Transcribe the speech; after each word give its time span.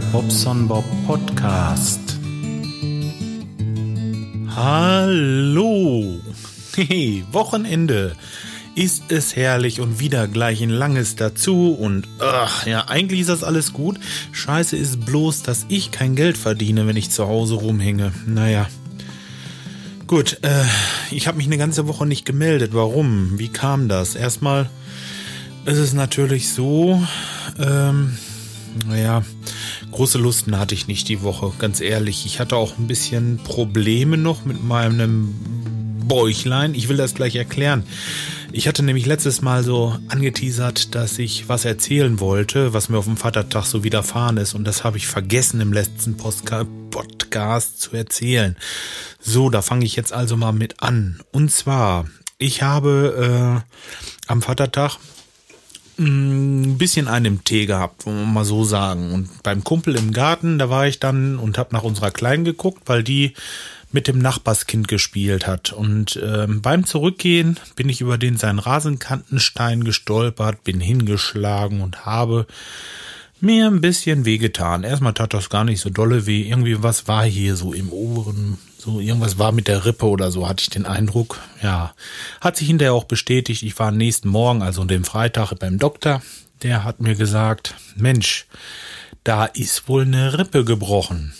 Bobson 0.00 0.66
Bob 0.66 0.84
Podcast. 1.06 2.00
Hallo! 4.54 6.20
Hey, 6.74 7.24
Wochenende. 7.30 8.16
Ist 8.74 9.04
es 9.12 9.36
herrlich 9.36 9.80
und 9.80 10.00
wieder 10.00 10.26
gleich 10.26 10.60
ein 10.62 10.70
langes 10.70 11.14
dazu 11.14 11.72
und 11.72 12.08
ach, 12.18 12.66
ja, 12.66 12.88
eigentlich 12.88 13.20
ist 13.20 13.28
das 13.28 13.44
alles 13.44 13.72
gut. 13.72 14.00
Scheiße 14.32 14.76
ist 14.76 15.06
bloß, 15.06 15.42
dass 15.42 15.66
ich 15.68 15.92
kein 15.92 16.16
Geld 16.16 16.36
verdiene, 16.36 16.86
wenn 16.86 16.96
ich 16.96 17.10
zu 17.10 17.28
Hause 17.28 17.54
rumhänge. 17.54 18.12
Naja. 18.26 18.68
Gut, 20.08 20.38
äh, 20.42 20.64
ich 21.12 21.28
habe 21.28 21.36
mich 21.36 21.46
eine 21.46 21.58
ganze 21.58 21.86
Woche 21.86 22.06
nicht 22.06 22.24
gemeldet. 22.24 22.74
Warum? 22.74 23.38
Wie 23.38 23.48
kam 23.48 23.88
das? 23.88 24.16
Erstmal 24.16 24.68
ist 25.66 25.78
es 25.78 25.92
natürlich 25.92 26.48
so, 26.52 27.02
ähm, 27.58 28.18
naja, 28.88 29.22
große 29.94 30.18
Lusten 30.18 30.58
hatte 30.58 30.74
ich 30.74 30.88
nicht 30.88 31.08
die 31.08 31.22
Woche, 31.22 31.52
ganz 31.60 31.80
ehrlich. 31.80 32.26
Ich 32.26 32.40
hatte 32.40 32.56
auch 32.56 32.78
ein 32.78 32.88
bisschen 32.88 33.38
Probleme 33.38 34.16
noch 34.16 34.44
mit 34.44 34.64
meinem 34.64 35.32
Bäuchlein. 36.08 36.74
Ich 36.74 36.88
will 36.88 36.96
das 36.96 37.14
gleich 37.14 37.36
erklären. 37.36 37.84
Ich 38.50 38.66
hatte 38.66 38.82
nämlich 38.82 39.06
letztes 39.06 39.40
Mal 39.40 39.62
so 39.62 39.96
angeteasert, 40.08 40.96
dass 40.96 41.20
ich 41.20 41.48
was 41.48 41.64
erzählen 41.64 42.18
wollte, 42.18 42.72
was 42.72 42.88
mir 42.88 42.98
auf 42.98 43.04
dem 43.04 43.16
Vatertag 43.16 43.66
so 43.66 43.84
widerfahren 43.84 44.36
ist. 44.36 44.54
Und 44.54 44.64
das 44.64 44.82
habe 44.82 44.96
ich 44.96 45.06
vergessen 45.06 45.60
im 45.60 45.72
letzten 45.72 46.16
Podcast 46.16 47.80
zu 47.80 47.94
erzählen. 47.94 48.56
So, 49.20 49.48
da 49.48 49.62
fange 49.62 49.84
ich 49.84 49.94
jetzt 49.94 50.12
also 50.12 50.36
mal 50.36 50.52
mit 50.52 50.82
an. 50.82 51.20
Und 51.30 51.52
zwar, 51.52 52.06
ich 52.38 52.62
habe 52.62 53.62
äh, 53.62 54.26
am 54.26 54.42
Vatertag 54.42 54.98
ein 55.98 56.78
bisschen 56.78 57.08
einen 57.08 57.44
Tee 57.44 57.66
gehabt, 57.66 58.06
wollen 58.06 58.20
wir 58.20 58.26
mal 58.26 58.44
so 58.44 58.64
sagen. 58.64 59.12
Und 59.12 59.42
beim 59.42 59.64
Kumpel 59.64 59.96
im 59.96 60.12
Garten, 60.12 60.58
da 60.58 60.70
war 60.70 60.86
ich 60.86 61.00
dann 61.00 61.38
und 61.38 61.58
habe 61.58 61.74
nach 61.74 61.82
unserer 61.82 62.10
Kleinen 62.10 62.44
geguckt, 62.44 62.82
weil 62.86 63.02
die 63.02 63.34
mit 63.92 64.08
dem 64.08 64.18
Nachbarskind 64.18 64.88
gespielt 64.88 65.46
hat. 65.46 65.72
Und 65.72 66.20
ähm, 66.22 66.60
beim 66.62 66.84
Zurückgehen 66.84 67.60
bin 67.76 67.88
ich 67.88 68.00
über 68.00 68.18
den 68.18 68.36
seinen 68.36 68.58
Rasenkantenstein 68.58 69.84
gestolpert, 69.84 70.64
bin 70.64 70.80
hingeschlagen 70.80 71.80
und 71.80 72.04
habe 72.04 72.46
mir 73.44 73.66
ein 73.66 73.80
bisschen 73.80 74.24
wehgetan. 74.24 74.82
Erstmal 74.82 75.14
tat 75.14 75.34
das 75.34 75.50
gar 75.50 75.64
nicht 75.64 75.80
so 75.80 75.90
dolle 75.90 76.26
weh. 76.26 76.48
Irgendwie 76.48 76.82
was 76.82 77.06
war 77.06 77.24
hier 77.24 77.56
so 77.56 77.72
im 77.72 77.90
oberen 77.90 78.58
so 78.84 79.00
irgendwas 79.00 79.38
war 79.38 79.52
mit 79.52 79.66
der 79.66 79.86
Rippe 79.86 80.06
oder 80.06 80.30
so, 80.30 80.46
hatte 80.46 80.60
ich 80.60 80.68
den 80.68 80.84
Eindruck. 80.84 81.40
Ja, 81.62 81.94
hat 82.42 82.56
sich 82.56 82.66
hinterher 82.66 82.92
auch 82.92 83.04
bestätigt. 83.04 83.62
Ich 83.62 83.78
war 83.78 83.88
am 83.88 83.96
nächsten 83.96 84.28
Morgen, 84.28 84.62
also 84.62 84.84
dem 84.84 85.04
Freitag 85.04 85.54
beim 85.54 85.78
Doktor. 85.78 86.20
Der 86.62 86.84
hat 86.84 87.00
mir 87.00 87.14
gesagt, 87.14 87.74
Mensch, 87.96 88.46
da 89.24 89.46
ist 89.46 89.88
wohl 89.88 90.02
eine 90.02 90.38
Rippe 90.38 90.66
gebrochen. 90.66 91.32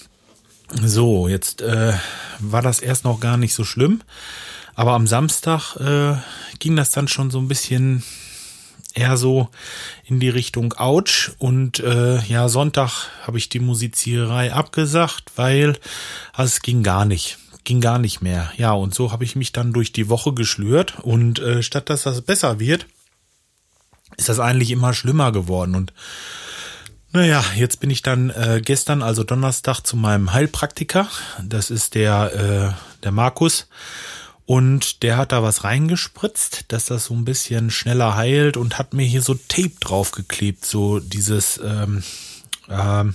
So, 0.83 1.29
jetzt 1.29 1.61
äh, 1.61 1.93
war 2.39 2.63
das 2.63 2.81
erst 2.81 3.05
noch 3.05 3.21
gar 3.21 3.37
nicht 3.37 3.53
so 3.53 3.65
schlimm. 3.65 4.01
Aber 4.75 4.93
am 4.93 5.07
Samstag 5.07 5.77
äh, 5.77 6.17
ging 6.59 6.77
das 6.77 6.91
dann 6.91 7.09
schon 7.09 7.31
so 7.31 7.39
ein 7.39 7.49
bisschen 7.49 8.03
eher 8.95 9.17
so 9.17 9.49
in 10.05 10.21
die 10.21 10.29
Richtung 10.29 10.73
Ouch. 10.75 11.33
Und 11.39 11.81
äh, 11.81 12.21
ja, 12.23 12.49
Sonntag 12.49 13.09
habe 13.27 13.39
ich 13.39 13.49
die 13.49 13.61
Musizierei 13.61 14.53
abgesagt, 14.53 15.33
weil 15.37 15.77
also 16.33 16.49
es 16.49 16.63
ging 16.63 16.83
gar 16.83 17.05
nicht. 17.05 17.39
Ging 17.65 17.81
gar 17.81 17.99
nicht 17.99 18.21
mehr. 18.21 18.53
Ja, 18.57 18.73
und 18.73 18.95
so 18.95 19.11
habe 19.11 19.25
ich 19.25 19.37
mich 19.37 19.53
dann 19.53 19.73
durch 19.73 19.93
die 19.93 20.09
Woche 20.09 20.33
geschlürt. 20.33 20.99
Und 21.01 21.39
äh, 21.39 21.63
statt 21.63 21.91
dass 21.91 22.03
das 22.03 22.23
besser 22.23 22.61
wird, 22.61 22.87
ist 24.17 24.29
das 24.29 24.39
eigentlich 24.39 24.71
immer 24.71 24.95
schlimmer 24.95 25.33
geworden. 25.33 25.75
Und 25.75 25.93
naja, 27.13 27.45
jetzt 27.57 27.81
bin 27.81 27.91
ich 27.91 28.03
dann 28.03 28.31
äh, 28.31 28.61
gestern, 28.63 29.03
also 29.03 29.25
Donnerstag, 29.25 29.81
zu 29.83 29.97
meinem 29.97 30.33
Heilpraktiker. 30.33 31.09
Das 31.43 31.71
ist 31.71 31.95
der, 31.95 32.75
äh, 32.75 33.03
der 33.05 33.13
Markus. 33.13 33.69
Und 34.47 35.03
der 35.03 35.17
hat 35.17 35.33
da 35.33 35.43
was 35.43 35.65
reingespritzt, 35.65 36.67
dass 36.69 36.87
das 36.87 37.07
so 37.07 37.15
ein 37.15 37.25
bisschen 37.25 37.71
schneller 37.71 38.15
heilt 38.15 38.57
und 38.57 38.79
hat 38.79 38.93
mir 38.93 39.07
hier 39.07 39.23
so 39.23 39.35
Tape 39.35 39.73
draufgeklebt, 39.81 40.67
so 40.67 41.01
dieses, 41.01 41.59
ähm, 41.65 42.03
ähm, 42.69 43.15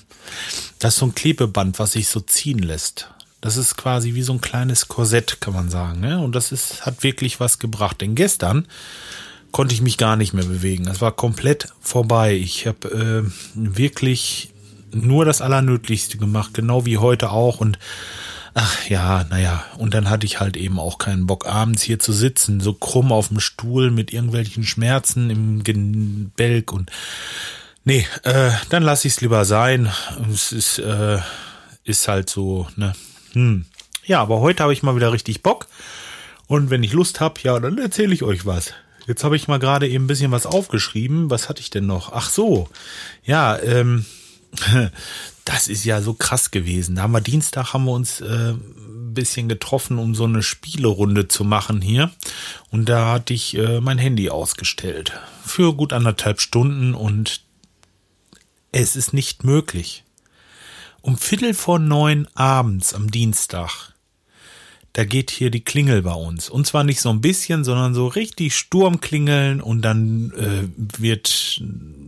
das 0.79 0.95
ist 0.95 0.99
so 0.99 1.05
ein 1.05 1.15
Klebeband, 1.15 1.77
was 1.77 1.91
sich 1.91 2.07
so 2.07 2.19
ziehen 2.19 2.59
lässt. 2.59 3.09
Das 3.41 3.57
ist 3.57 3.77
quasi 3.77 4.15
wie 4.15 4.23
so 4.23 4.33
ein 4.33 4.41
kleines 4.41 4.87
Korsett, 4.87 5.39
kann 5.39 5.53
man 5.53 5.69
sagen. 5.69 5.99
Ne? 5.99 6.19
Und 6.19 6.33
das 6.33 6.51
ist, 6.51 6.85
hat 6.85 7.03
wirklich 7.03 7.39
was 7.39 7.59
gebracht. 7.59 8.01
Denn 8.01 8.15
gestern 8.15 8.67
konnte 9.51 9.73
ich 9.73 9.81
mich 9.81 9.97
gar 9.97 10.15
nicht 10.15 10.33
mehr 10.33 10.45
bewegen. 10.45 10.85
Das 10.85 10.99
war 10.99 11.11
komplett 11.11 11.67
vorbei. 11.79 12.33
Ich 12.35 12.67
habe 12.67 12.89
äh, 12.89 13.31
wirklich 13.55 14.51
nur 14.91 15.25
das 15.25 15.41
Allernötigste 15.41 16.17
gemacht, 16.17 16.53
genau 16.53 16.85
wie 16.85 16.97
heute 16.97 17.31
auch. 17.31 17.59
Und 17.59 17.79
Ach 18.53 18.89
ja, 18.89 19.25
naja, 19.29 19.63
und 19.77 19.93
dann 19.93 20.09
hatte 20.09 20.25
ich 20.25 20.39
halt 20.39 20.57
eben 20.57 20.79
auch 20.79 20.97
keinen 20.97 21.27
Bock, 21.27 21.45
abends 21.45 21.83
hier 21.83 21.99
zu 21.99 22.13
sitzen, 22.13 22.59
so 22.59 22.73
krumm 22.73 23.11
auf 23.11 23.27
dem 23.27 23.39
Stuhl 23.39 23.91
mit 23.91 24.11
irgendwelchen 24.11 24.63
Schmerzen 24.63 25.29
im 25.29 25.63
Gebälk 25.63 26.71
und 26.71 26.91
nee, 27.83 28.07
äh, 28.23 28.51
dann 28.69 28.83
lasse 28.83 29.07
ich 29.07 29.15
es 29.15 29.21
lieber 29.21 29.45
sein. 29.45 29.91
Es 30.33 30.51
ist, 30.51 30.79
äh, 30.79 31.19
ist 31.83 32.07
halt 32.07 32.29
so, 32.29 32.67
ne? 32.75 32.93
Hm. 33.33 33.65
Ja, 34.05 34.21
aber 34.21 34.39
heute 34.39 34.63
habe 34.63 34.73
ich 34.73 34.83
mal 34.83 34.95
wieder 34.95 35.13
richtig 35.13 35.43
Bock. 35.43 35.67
Und 36.47 36.71
wenn 36.71 36.81
ich 36.81 36.93
Lust 36.93 37.19
habe, 37.19 37.39
ja, 37.43 37.59
dann 37.59 37.77
erzähle 37.77 38.13
ich 38.13 38.23
euch 38.23 38.45
was. 38.45 38.73
Jetzt 39.05 39.23
habe 39.23 39.35
ich 39.35 39.47
mal 39.47 39.59
gerade 39.59 39.87
eben 39.87 40.05
ein 40.05 40.07
bisschen 40.07 40.31
was 40.31 40.47
aufgeschrieben. 40.47 41.29
Was 41.29 41.47
hatte 41.47 41.61
ich 41.61 41.69
denn 41.69 41.85
noch? 41.85 42.11
Ach 42.13 42.29
so. 42.29 42.67
Ja, 43.23 43.57
ähm, 43.59 44.05
das 45.49 45.67
ist 45.67 45.83
ja 45.83 45.99
so 45.99 46.13
krass 46.13 46.51
gewesen. 46.51 46.95
Da 46.95 47.01
haben 47.01 47.11
wir 47.11 47.21
Dienstag 47.21 47.73
haben 47.73 47.85
wir 47.85 47.93
uns 47.93 48.21
äh, 48.21 48.51
ein 48.51 49.15
bisschen 49.15 49.49
getroffen, 49.49 49.97
um 49.97 50.13
so 50.13 50.25
eine 50.25 50.43
Spielerunde 50.43 51.27
zu 51.27 51.43
machen 51.43 51.81
hier. 51.81 52.11
Und 52.69 52.87
da 52.87 53.13
hatte 53.13 53.33
ich 53.33 53.57
äh, 53.57 53.81
mein 53.81 53.97
Handy 53.97 54.29
ausgestellt. 54.29 55.11
Für 55.43 55.73
gut 55.73 55.91
anderthalb 55.91 56.39
Stunden 56.39 56.93
und 56.93 57.41
es 58.71 58.95
ist 58.95 59.11
nicht 59.11 59.43
möglich. 59.43 60.03
Um 61.01 61.17
Viertel 61.17 61.55
vor 61.55 61.79
neun 61.79 62.27
abends 62.35 62.93
am 62.93 63.09
Dienstag 63.09 63.95
da 64.99 65.05
geht 65.05 65.31
hier 65.31 65.49
die 65.49 65.63
Klingel 65.63 66.01
bei 66.01 66.11
uns. 66.11 66.49
Und 66.49 66.67
zwar 66.67 66.83
nicht 66.83 66.99
so 66.99 67.09
ein 67.09 67.21
bisschen, 67.21 67.63
sondern 67.63 67.93
so 67.93 68.07
richtig 68.07 68.53
Sturmklingeln 68.53 69.61
und 69.61 69.81
dann 69.81 70.33
äh, 70.35 70.67
wird, 71.01 71.61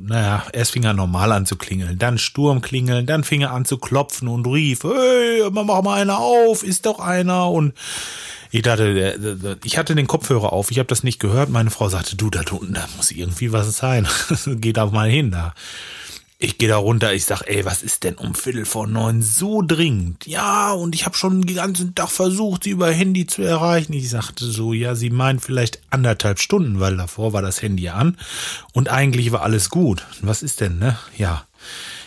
naja, 0.03 0.43
erst 0.51 0.71
fing 0.71 0.83
er 0.83 0.91
normal 0.91 1.31
an 1.31 1.45
zu 1.45 1.55
klingeln, 1.55 1.97
dann 1.97 2.17
Sturmklingeln, 2.17 3.05
dann 3.05 3.23
fing 3.23 3.43
er 3.43 3.53
an 3.53 3.63
zu 3.63 3.77
klopfen 3.77 4.27
und 4.27 4.45
rief, 4.45 4.83
hey, 4.83 5.49
mach 5.53 5.81
mal 5.81 6.01
einer 6.01 6.19
auf, 6.19 6.63
ist 6.63 6.85
doch 6.85 6.99
einer 6.99 7.49
und 7.49 7.75
ich 8.51 8.63
dachte, 8.63 9.57
ich 9.63 9.77
hatte 9.77 9.95
den 9.95 10.07
Kopfhörer 10.07 10.51
auf, 10.51 10.69
ich 10.69 10.77
habe 10.77 10.87
das 10.87 11.03
nicht 11.03 11.21
gehört. 11.21 11.49
Meine 11.49 11.69
Frau 11.69 11.87
sagte, 11.87 12.17
du, 12.17 12.29
da 12.29 12.41
unten, 12.51 12.73
da 12.73 12.85
muss 12.97 13.11
irgendwie 13.11 13.53
was 13.53 13.77
sein. 13.77 14.05
Geh 14.45 14.73
da 14.73 14.87
mal 14.87 15.09
hin 15.09 15.31
da. 15.31 15.53
Ich 16.43 16.57
gehe 16.57 16.67
da 16.67 16.77
runter, 16.77 17.13
ich 17.13 17.25
sag, 17.25 17.43
ey, 17.43 17.65
was 17.65 17.83
ist 17.83 18.03
denn 18.03 18.15
um 18.15 18.33
Viertel 18.33 18.65
vor 18.65 18.87
neun 18.87 19.21
so 19.21 19.61
dringend? 19.61 20.25
Ja, 20.25 20.71
und 20.71 20.95
ich 20.95 21.05
habe 21.05 21.15
schon 21.15 21.43
den 21.43 21.55
ganzen 21.55 21.93
Tag 21.93 22.09
versucht, 22.09 22.63
sie 22.63 22.71
über 22.71 22.91
Handy 22.91 23.27
zu 23.27 23.43
erreichen. 23.43 23.93
Ich 23.93 24.09
sagte 24.09 24.45
so, 24.45 24.73
ja, 24.73 24.95
sie 24.95 25.11
meinen 25.11 25.39
vielleicht 25.39 25.83
anderthalb 25.91 26.39
Stunden, 26.39 26.79
weil 26.79 26.97
davor 26.97 27.31
war 27.33 27.43
das 27.43 27.61
Handy 27.61 27.89
an 27.89 28.17
und 28.73 28.89
eigentlich 28.89 29.31
war 29.31 29.43
alles 29.43 29.69
gut. 29.69 30.03
Was 30.21 30.41
ist 30.41 30.61
denn, 30.61 30.79
ne? 30.79 30.97
Ja. 31.15 31.45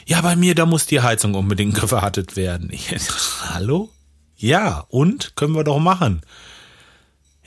Ja, 0.04 0.20
bei 0.20 0.34
mir, 0.34 0.56
da 0.56 0.66
muss 0.66 0.86
die 0.86 1.00
Heizung 1.00 1.34
unbedingt 1.34 1.74
gewartet 1.80 2.34
werden. 2.34 2.70
Ich, 2.72 2.92
hallo? 3.50 3.88
Ja, 4.36 4.84
und? 4.88 5.36
Können 5.36 5.54
wir 5.54 5.62
doch 5.62 5.78
machen. 5.78 6.22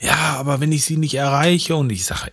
Ja, 0.00 0.36
aber 0.38 0.60
wenn 0.60 0.72
ich 0.72 0.86
sie 0.86 0.96
nicht 0.96 1.16
erreiche 1.16 1.76
und 1.76 1.90
ich 1.90 2.06
sage, 2.06 2.32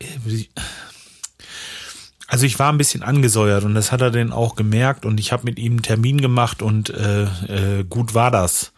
also 2.27 2.45
ich 2.45 2.57
war 2.57 2.71
ein 2.71 2.77
bisschen 2.77 3.03
angesäuert 3.03 3.63
und 3.63 3.75
das 3.75 3.91
hat 3.91 4.01
er 4.01 4.11
denn 4.11 4.31
auch 4.31 4.55
gemerkt 4.55 5.05
und 5.05 5.19
ich 5.19 5.31
habe 5.31 5.43
mit 5.43 5.59
ihm 5.59 5.73
einen 5.73 5.81
Termin 5.83 6.19
gemacht 6.19 6.61
und 6.61 6.89
äh, 6.89 7.23
äh, 7.23 7.83
gut 7.83 8.13
war 8.13 8.31
das. 8.31 8.71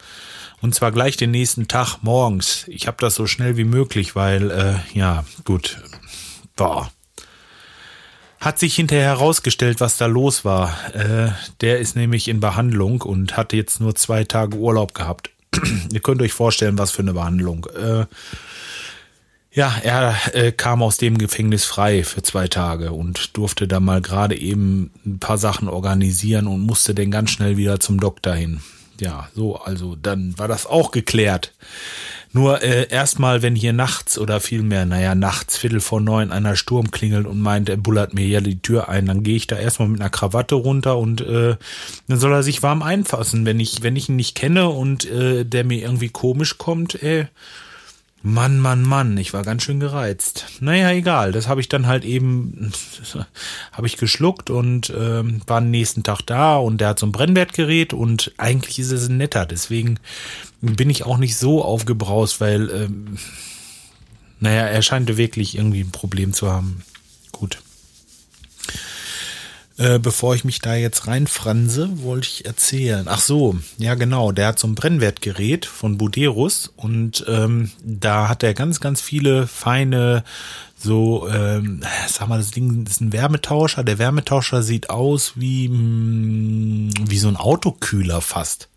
Und 0.59 0.73
zwar 0.73 0.91
gleich 0.91 1.17
den 1.17 1.31
nächsten 1.31 1.67
Tag 1.67 1.99
morgens. 2.01 2.65
Ich 2.67 2.87
habe 2.87 2.97
das 2.99 3.15
so 3.15 3.27
schnell 3.27 3.57
wie 3.57 3.63
möglich, 3.63 4.15
weil, 4.15 4.49
äh, 4.51 4.97
ja, 4.97 5.23
gut. 5.45 5.81
Boah. 6.55 6.91
Hat 8.39 8.59
sich 8.59 8.75
hinterher 8.75 9.05
herausgestellt, 9.05 9.79
was 9.79 9.97
da 9.97 10.07
los 10.07 10.45
war. 10.45 10.75
Äh, 10.93 11.29
der 11.61 11.79
ist 11.79 11.95
nämlich 11.95 12.27
in 12.27 12.39
Behandlung 12.39 13.01
und 13.01 13.37
hatte 13.37 13.55
jetzt 13.55 13.79
nur 13.79 13.95
zwei 13.95 14.23
Tage 14.23 14.57
Urlaub 14.57 14.93
gehabt. 14.93 15.29
Ihr 15.91 15.99
könnt 15.99 16.21
euch 16.21 16.33
vorstellen, 16.33 16.77
was 16.77 16.91
für 16.91 17.03
eine 17.03 17.13
Behandlung. 17.13 17.67
Äh, 17.75 18.05
ja, 19.57 19.75
er 19.81 20.15
äh, 20.33 20.51
kam 20.51 20.83
aus 20.83 20.97
dem 20.97 21.17
Gefängnis 21.17 21.65
frei 21.65 22.03
für 22.03 22.21
zwei 22.21 22.47
Tage 22.47 22.91
und 22.91 23.35
durfte 23.35 23.67
da 23.67 23.79
mal 23.79 24.03
gerade 24.03 24.39
eben 24.39 24.91
ein 25.03 25.17
paar 25.17 25.39
Sachen 25.39 25.67
organisieren 25.67 26.45
und 26.45 26.61
musste 26.61 26.93
dann 26.93 27.09
ganz 27.09 27.31
schnell 27.31 27.57
wieder 27.57 27.79
zum 27.79 27.99
Doktor 27.99 28.35
hin. 28.35 28.61
Ja, 29.01 29.29
so, 29.33 29.55
also 29.55 29.95
dann 29.95 30.37
war 30.37 30.47
das 30.47 30.67
auch 30.67 30.91
geklärt. 30.91 31.53
Nur 32.33 32.61
äh, 32.61 32.87
erstmal, 32.89 33.41
wenn 33.41 33.55
hier 33.55 33.73
nachts 33.73 34.19
oder 34.19 34.41
vielmehr, 34.41 34.85
naja, 34.85 35.15
nachts, 35.15 35.57
Viertel 35.57 35.79
vor 35.79 36.01
neun, 36.01 36.31
einer 36.31 36.55
Sturm 36.55 36.91
klingelt 36.91 37.25
und 37.25 37.39
meint, 37.39 37.67
er 37.67 37.77
bullert 37.77 38.13
mir 38.13 38.27
ja 38.27 38.41
die 38.41 38.61
Tür 38.61 38.89
ein, 38.89 39.07
dann 39.07 39.23
gehe 39.23 39.37
ich 39.37 39.47
da 39.47 39.57
erstmal 39.57 39.87
mit 39.87 40.01
einer 40.01 40.11
Krawatte 40.11 40.53
runter 40.53 40.99
und 40.99 41.21
äh, 41.21 41.55
dann 42.07 42.19
soll 42.19 42.31
er 42.31 42.43
sich 42.43 42.61
warm 42.61 42.83
einfassen. 42.83 43.47
Wenn 43.47 43.59
ich, 43.59 43.81
wenn 43.81 43.95
ich 43.95 44.07
ihn 44.07 44.17
nicht 44.17 44.35
kenne 44.35 44.69
und 44.69 45.09
äh, 45.09 45.45
der 45.45 45.63
mir 45.63 45.81
irgendwie 45.81 46.09
komisch 46.09 46.59
kommt, 46.59 47.01
äh, 47.01 47.25
Mann, 48.23 48.59
Mann, 48.59 48.81
Mann, 48.81 49.17
ich 49.17 49.33
war 49.33 49.43
ganz 49.43 49.63
schön 49.63 49.79
gereizt. 49.79 50.45
Naja, 50.59 50.91
egal, 50.91 51.31
das 51.31 51.47
habe 51.47 51.61
ich 51.61 51.69
dann 51.69 51.87
halt 51.87 52.03
eben, 52.03 52.73
habe 53.71 53.87
ich 53.87 53.97
geschluckt 53.97 54.49
und 54.49 54.89
ähm, 54.89 55.41
war 55.45 55.57
am 55.57 55.69
nächsten 55.69 56.03
Tag 56.03 56.21
da 56.21 56.57
und 56.57 56.81
der 56.81 56.89
hat 56.89 56.99
so 56.99 57.05
ein 57.05 57.11
Brennwertgerät 57.11 57.93
und 57.93 58.33
eigentlich 58.37 58.79
ist 58.79 58.91
es 58.91 59.07
netter, 59.07 59.45
deswegen 59.45 59.99
bin 60.61 60.89
ich 60.89 61.05
auch 61.05 61.17
nicht 61.17 61.37
so 61.37 61.63
aufgebraust, 61.63 62.41
weil, 62.41 62.69
ähm, 62.71 63.17
naja, 64.39 64.65
er 64.65 64.81
scheint 64.81 65.15
wirklich 65.15 65.55
irgendwie 65.55 65.81
ein 65.81 65.91
Problem 65.91 66.33
zu 66.33 66.51
haben. 66.51 66.81
Gut. 67.31 67.59
Äh, 69.77 69.99
bevor 69.99 70.33
ich 70.33 70.43
mich 70.43 70.59
da 70.59 70.75
jetzt 70.75 71.05
reinfranse, 71.05 72.01
wollte 72.01 72.27
ich 72.27 72.45
erzählen. 72.45 73.05
Ach 73.07 73.21
so, 73.21 73.57
ja 73.77 73.93
genau, 73.93 74.31
der 74.31 74.47
hat 74.47 74.59
so 74.59 74.67
ein 74.67 74.73
Brennwertgerät 74.73 75.67
von 75.67 75.99
Buderus 75.99 76.73
und 76.75 77.23
ähm, 77.27 77.71
da 77.83 78.27
hat 78.27 78.41
er 78.41 78.55
ganz, 78.55 78.79
ganz 78.79 79.01
viele 79.01 79.45
feine 79.45 80.23
so, 80.75 81.27
ähm, 81.29 81.81
sag 82.07 82.27
mal, 82.27 82.37
das 82.37 82.51
Ding 82.51 82.85
ist 82.87 83.01
ein 83.01 83.13
Wärmetauscher. 83.13 83.83
Der 83.83 83.99
Wärmetauscher 83.99 84.63
sieht 84.63 84.89
aus 84.89 85.33
wie, 85.35 85.69
mh, 85.69 85.77
mm, 85.77 86.91
wie 87.07 87.17
so 87.17 87.27
ein 87.27 87.37
Autokühler 87.37 88.21
fast. 88.21 88.69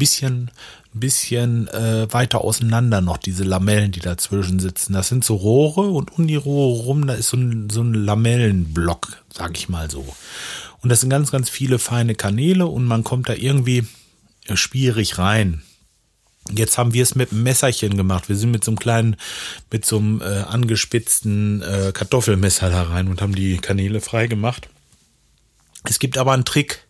Bisschen 0.00 0.50
bisschen 0.92 1.68
äh, 1.68 2.12
weiter 2.12 2.42
auseinander 2.42 3.00
noch 3.00 3.16
diese 3.16 3.44
Lamellen, 3.44 3.92
die 3.92 4.00
dazwischen 4.00 4.58
sitzen. 4.58 4.92
Das 4.92 5.08
sind 5.08 5.24
so 5.24 5.36
Rohre 5.36 5.82
und 5.82 6.18
um 6.18 6.26
die 6.26 6.36
Rohre 6.36 6.82
rum, 6.82 7.06
da 7.06 7.14
ist 7.14 7.28
so 7.28 7.36
ein, 7.36 7.70
so 7.70 7.82
ein 7.82 7.94
Lamellenblock, 7.94 9.22
sag 9.32 9.56
ich 9.56 9.68
mal 9.68 9.90
so. 9.90 10.04
Und 10.82 10.88
das 10.88 11.00
sind 11.00 11.10
ganz, 11.10 11.30
ganz 11.30 11.48
viele 11.48 11.78
feine 11.78 12.14
Kanäle 12.14 12.66
und 12.66 12.84
man 12.86 13.04
kommt 13.04 13.28
da 13.28 13.34
irgendwie 13.34 13.86
äh, 14.46 14.56
schwierig 14.56 15.18
rein. 15.18 15.62
Jetzt 16.50 16.78
haben 16.78 16.94
wir 16.94 17.02
es 17.02 17.14
mit 17.14 17.30
einem 17.30 17.42
Messerchen 17.44 17.96
gemacht. 17.96 18.28
Wir 18.28 18.36
sind 18.36 18.50
mit 18.50 18.64
so 18.64 18.72
einem 18.72 18.78
kleinen, 18.78 19.16
mit 19.70 19.84
so 19.84 19.98
einem 19.98 20.20
äh, 20.20 20.24
angespitzten 20.24 21.62
äh, 21.62 21.92
Kartoffelmesser 21.92 22.70
da 22.70 22.84
rein 22.84 23.08
und 23.08 23.22
haben 23.22 23.34
die 23.34 23.58
Kanäle 23.58 24.00
frei 24.00 24.26
gemacht. 24.26 24.68
Es 25.84 25.98
gibt 25.98 26.18
aber 26.18 26.32
einen 26.32 26.44
Trick, 26.44 26.86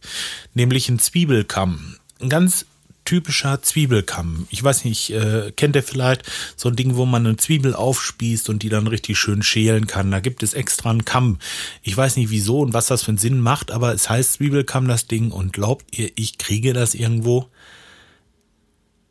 nämlich 0.55 0.89
einen 0.89 0.99
Zwiebelkamm. 0.99 1.97
Ein 2.21 2.29
ganz 2.29 2.65
typischer 3.05 3.63
Zwiebelkamm. 3.63 4.47
Ich 4.51 4.63
weiß 4.63 4.85
nicht, 4.85 5.11
äh, 5.11 5.53
kennt 5.57 5.77
ihr 5.77 5.83
vielleicht 5.83 6.23
so 6.57 6.69
ein 6.69 6.77
Ding, 6.77 6.97
wo 6.97 7.07
man 7.07 7.27
eine 7.27 7.37
Zwiebel 7.37 7.75
aufspießt 7.75 8.49
und 8.49 8.63
die 8.63 8.69
dann 8.69 8.87
richtig 8.87 9.19
schön 9.19 9.43
schälen 9.43 9.87
kann. 9.87 10.11
Da 10.11 10.21
gibt 10.21 10.43
es 10.43 10.55
extra 10.55 10.91
einen 10.91 11.05
Kamm. 11.05 11.39
Ich 11.83 11.97
weiß 11.97 12.17
nicht 12.17 12.31
wieso 12.31 12.61
und 12.61 12.73
was 12.75 12.87
das 12.87 13.03
für 13.03 13.11
einen 13.11 13.19
Sinn 13.19 13.41
macht, 13.41 13.71
aber 13.71 13.95
es 13.95 14.09
heißt 14.09 14.35
Zwiebelkamm 14.35 14.89
das 14.89 15.07
Ding 15.07 15.31
und 15.31 15.53
glaubt 15.53 15.97
ihr, 15.97 16.11
ich 16.15 16.39
kriege 16.39 16.73
das 16.73 16.95
irgendwo? 16.95 17.49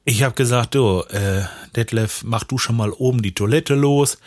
Ich 0.05 0.23
habe 0.23 0.33
gesagt, 0.33 0.75
du, 0.75 1.01
äh, 1.09 1.43
Detlef, 1.75 2.23
mach 2.23 2.43
du 2.43 2.57
schon 2.57 2.77
mal 2.77 2.91
oben 2.91 3.21
die 3.21 3.33
Toilette 3.33 3.75
los 3.75 4.17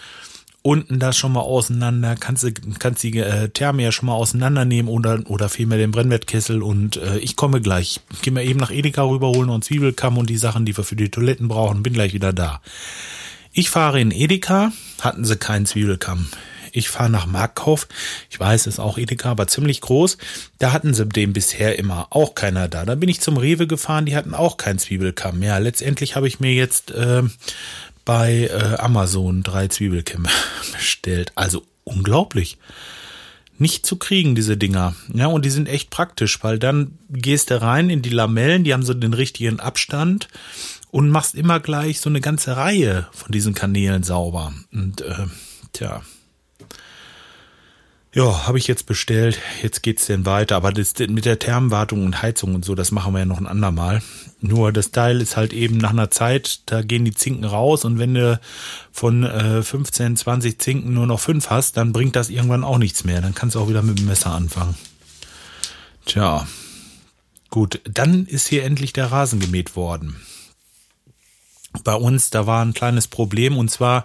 unten 0.63 0.99
das 0.99 1.17
schon 1.17 1.33
mal 1.33 1.41
auseinander, 1.41 2.15
kannst 2.15 2.45
du 2.45 2.53
kannst 2.79 3.03
die 3.03 3.19
äh, 3.19 3.49
Therme 3.49 3.83
ja 3.83 3.93
schon 3.93 4.07
mal 4.07 4.15
auseinandernehmen 4.15 4.91
oder 4.91 5.21
oder 5.27 5.49
vielmehr 5.49 5.79
den 5.79 5.91
Brennwertkessel 5.91 6.63
und 6.63 6.97
äh, 6.97 7.19
ich 7.19 7.37
komme 7.37 7.61
gleich. 7.61 8.01
Ich 8.13 8.23
gehe 8.23 8.33
mal 8.33 8.45
eben 8.45 8.61
nach 8.61 8.71
Edeka 8.71 9.03
rüberholen 9.03 9.51
und 9.51 9.65
Zwiebelkamm 9.65 10.19
und 10.19 10.31
die 10.31 10.39
Sachen, 10.39 10.65
die 10.65 10.77
wir 10.77 10.85
für 10.85 10.97
die 10.97 11.11
Toiletten 11.11 11.49
brauchen, 11.49 11.83
bin 11.83 11.93
gleich 11.93 12.15
wieder 12.15 12.33
da. 12.33 12.61
Ich 13.53 13.71
fahre 13.71 14.01
in 14.01 14.13
Edeka, 14.13 14.73
hatten 15.01 15.25
sie 15.25 15.37
keinen 15.37 15.67
Zwiebelkamm. 15.67 16.29
Ich 16.75 16.89
fahre 16.89 17.11
nach 17.11 17.27
Marktkauf. 17.27 17.87
Ich 18.31 18.41
weiß, 18.41 18.67
ist 18.67 18.79
auch 18.79 18.97
Edeka, 18.97 19.31
aber 19.31 19.47
ziemlich 19.47 19.83
groß. 19.83 20.17
Da 20.59 20.73
hatten 20.73 20.95
sie 20.95 21.05
den 21.05 21.35
bisher 21.35 21.79
immer 21.79 22.07
auch 22.09 22.35
keiner 22.35 22.67
da. 22.67 22.87
Dann 22.87 22.99
bin 22.99 23.11
ich 23.11 23.21
zum 23.21 23.37
Rewe 23.37 23.67
gefahren, 23.67 24.07
die 24.07 24.17
hatten 24.17 24.33
auch 24.33 24.57
keinen 24.57 24.79
Zwiebelkamm. 24.79 25.43
Ja, 25.43 25.59
letztendlich 25.59 26.17
habe 26.17 26.29
ich 26.29 26.41
mir 26.41 26.55
jetzt 26.55 26.91
äh, 26.93 27.25
bei 28.05 28.49
äh, 28.53 28.77
Amazon 28.79 29.43
drei 29.43 29.69
Zwiebelkämme 29.69 30.29
bestellt. 30.73 31.33
Also 31.35 31.65
unglaublich. 31.85 32.59
Nicht 33.59 33.87
zu 33.87 33.97
kriegen, 33.97 34.35
diese 34.35 34.57
Dinger. 34.57 34.95
Ja, 35.13 35.27
und 35.27 35.45
die 35.45 35.51
sind 35.51 35.69
echt 35.69 35.91
praktisch, 35.91 36.43
weil 36.43 36.59
dann 36.59 36.99
gehst 37.11 37.51
du 37.51 37.61
rein 37.61 37.91
in 37.91 38.03
die 38.03 38.11
Lamellen, 38.11 38.65
die 38.65 38.73
haben 38.73 38.83
so 38.83 38.95
den 38.95 39.15
richtigen 39.15 39.61
Abstand 39.61 40.29
und 40.91 41.11
machst 41.11 41.35
immer 41.35 41.61
gleich 41.61 42.01
so 42.01 42.11
eine 42.11 42.21
ganze 42.21 42.57
Reihe 42.57 43.07
von 43.13 43.31
diesen 43.31 43.55
Kanälen 43.55 44.03
sauber. 44.03 44.53
Und 44.73 45.03
äh, 45.03 45.27
tja, 45.73 46.03
ja, 48.15 48.47
habe 48.47 48.59
ich 48.59 48.67
jetzt 48.67 48.85
bestellt. 48.85 49.39
Jetzt 49.63 49.83
geht's 49.83 50.07
denn 50.07 50.27
weiter. 50.27 50.57
Aber 50.57 50.71
das, 50.71 50.95
mit 50.99 51.25
der 51.25 51.39
Thermenwartung 51.39 52.05
und 52.05 52.21
Heizung 52.21 52.55
und 52.55 52.65
so, 52.65 52.75
das 52.75 52.91
machen 52.91 53.15
wir 53.15 53.21
ja 53.21 53.25
noch 53.25 53.41
ein 53.41 53.47
andermal. 53.47 54.03
Nur 54.41 54.71
das 54.71 54.91
Teil 54.91 55.23
ist 55.23 55.37
halt 55.37 55.55
eben 55.55 55.79
nach 55.79 55.91
einer 55.91 56.11
Zeit, 56.11 56.61
da 56.67 56.83
gehen 56.83 57.05
die 57.07 57.15
Zinken 57.15 57.45
raus 57.45 57.85
und 57.85 57.99
wenn 57.99 58.15
du 58.15 58.39
von 58.91 59.25
äh, 59.25 59.63
15, 59.63 60.17
20 60.17 60.61
Zinken 60.61 60.93
nur 60.93 61.07
noch 61.07 61.21
fünf 61.21 61.49
hast, 61.49 61.77
dann 61.77 61.93
bringt 61.93 62.17
das 62.17 62.29
irgendwann 62.29 62.65
auch 62.65 62.79
nichts 62.79 63.05
mehr. 63.05 63.23
Dann 63.23 63.35
kannst 63.35 63.55
du 63.55 63.61
auch 63.61 63.69
wieder 63.69 63.83
mit 63.83 63.99
dem 63.99 64.07
Messer 64.07 64.33
anfangen. 64.33 64.75
Tja. 66.05 66.47
Gut, 67.49 67.81
dann 67.85 68.27
ist 68.27 68.49
hier 68.49 68.65
endlich 68.65 68.93
der 68.93 69.13
Rasen 69.13 69.39
gemäht 69.39 69.77
worden. 69.77 70.17
Bei 71.85 71.95
uns, 71.95 72.31
da 72.31 72.47
war 72.47 72.65
ein 72.65 72.75
kleines 72.75 73.09
Problem 73.09 73.57
und 73.57 73.71
zwar 73.71 74.05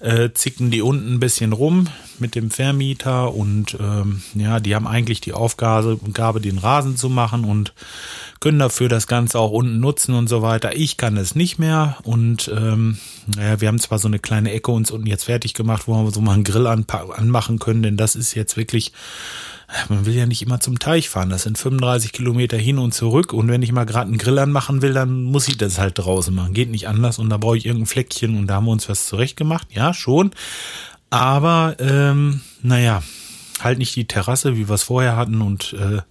äh, 0.00 0.30
zicken 0.32 0.70
die 0.70 0.82
unten 0.82 1.14
ein 1.14 1.20
bisschen 1.20 1.52
rum 1.52 1.88
mit 2.18 2.34
dem 2.34 2.50
Vermieter 2.50 3.34
und 3.34 3.76
ähm, 3.80 4.22
ja, 4.34 4.60
die 4.60 4.74
haben 4.74 4.86
eigentlich 4.86 5.20
die 5.20 5.32
Aufgabe, 5.32 5.98
den 6.40 6.58
Rasen 6.58 6.96
zu 6.96 7.08
machen 7.08 7.44
und 7.44 7.72
können 8.40 8.58
dafür 8.58 8.88
das 8.88 9.06
Ganze 9.06 9.38
auch 9.38 9.50
unten 9.50 9.80
nutzen 9.80 10.14
und 10.14 10.28
so 10.28 10.42
weiter. 10.42 10.76
Ich 10.76 10.96
kann 10.96 11.16
es 11.16 11.34
nicht 11.34 11.58
mehr 11.58 11.96
und 12.02 12.50
ähm, 12.54 12.98
ja, 13.38 13.60
wir 13.60 13.68
haben 13.68 13.78
zwar 13.78 13.98
so 13.98 14.08
eine 14.08 14.18
kleine 14.18 14.52
Ecke 14.52 14.70
uns 14.70 14.90
unten 14.90 15.06
jetzt 15.06 15.24
fertig 15.24 15.54
gemacht, 15.54 15.84
wo 15.86 15.94
wir 15.94 16.10
so 16.10 16.20
mal 16.20 16.34
einen 16.34 16.44
Grill 16.44 16.66
anmachen 16.66 17.58
können, 17.58 17.82
denn 17.82 17.96
das 17.96 18.16
ist 18.16 18.34
jetzt 18.34 18.56
wirklich 18.56 18.92
man 19.88 20.06
will 20.06 20.14
ja 20.14 20.26
nicht 20.26 20.42
immer 20.42 20.60
zum 20.60 20.78
Teich 20.78 21.08
fahren. 21.08 21.30
Das 21.30 21.42
sind 21.42 21.58
35 21.58 22.12
Kilometer 22.12 22.56
hin 22.56 22.78
und 22.78 22.94
zurück. 22.94 23.32
Und 23.32 23.48
wenn 23.48 23.62
ich 23.62 23.72
mal 23.72 23.84
gerade 23.84 24.08
einen 24.08 24.18
Grill 24.18 24.38
anmachen 24.38 24.82
will, 24.82 24.92
dann 24.92 25.22
muss 25.22 25.48
ich 25.48 25.56
das 25.56 25.78
halt 25.78 25.98
draußen 25.98 26.34
machen. 26.34 26.54
Geht 26.54 26.70
nicht 26.70 26.88
anders. 26.88 27.18
Und 27.18 27.30
da 27.30 27.36
brauche 27.36 27.56
ich 27.56 27.66
irgendein 27.66 27.86
Fleckchen. 27.86 28.36
Und 28.36 28.46
da 28.46 28.54
haben 28.54 28.66
wir 28.66 28.72
uns 28.72 28.88
was 28.88 29.06
zurecht 29.06 29.36
gemacht. 29.36 29.68
Ja, 29.72 29.94
schon. 29.94 30.30
Aber, 31.10 31.76
ähm, 31.78 32.40
naja, 32.62 33.02
halt 33.60 33.78
nicht 33.78 33.94
die 33.96 34.06
Terrasse, 34.06 34.56
wie 34.56 34.68
wir 34.68 34.74
es 34.74 34.84
vorher 34.84 35.16
hatten. 35.16 35.40
Und, 35.40 35.74
äh, 35.74 36.02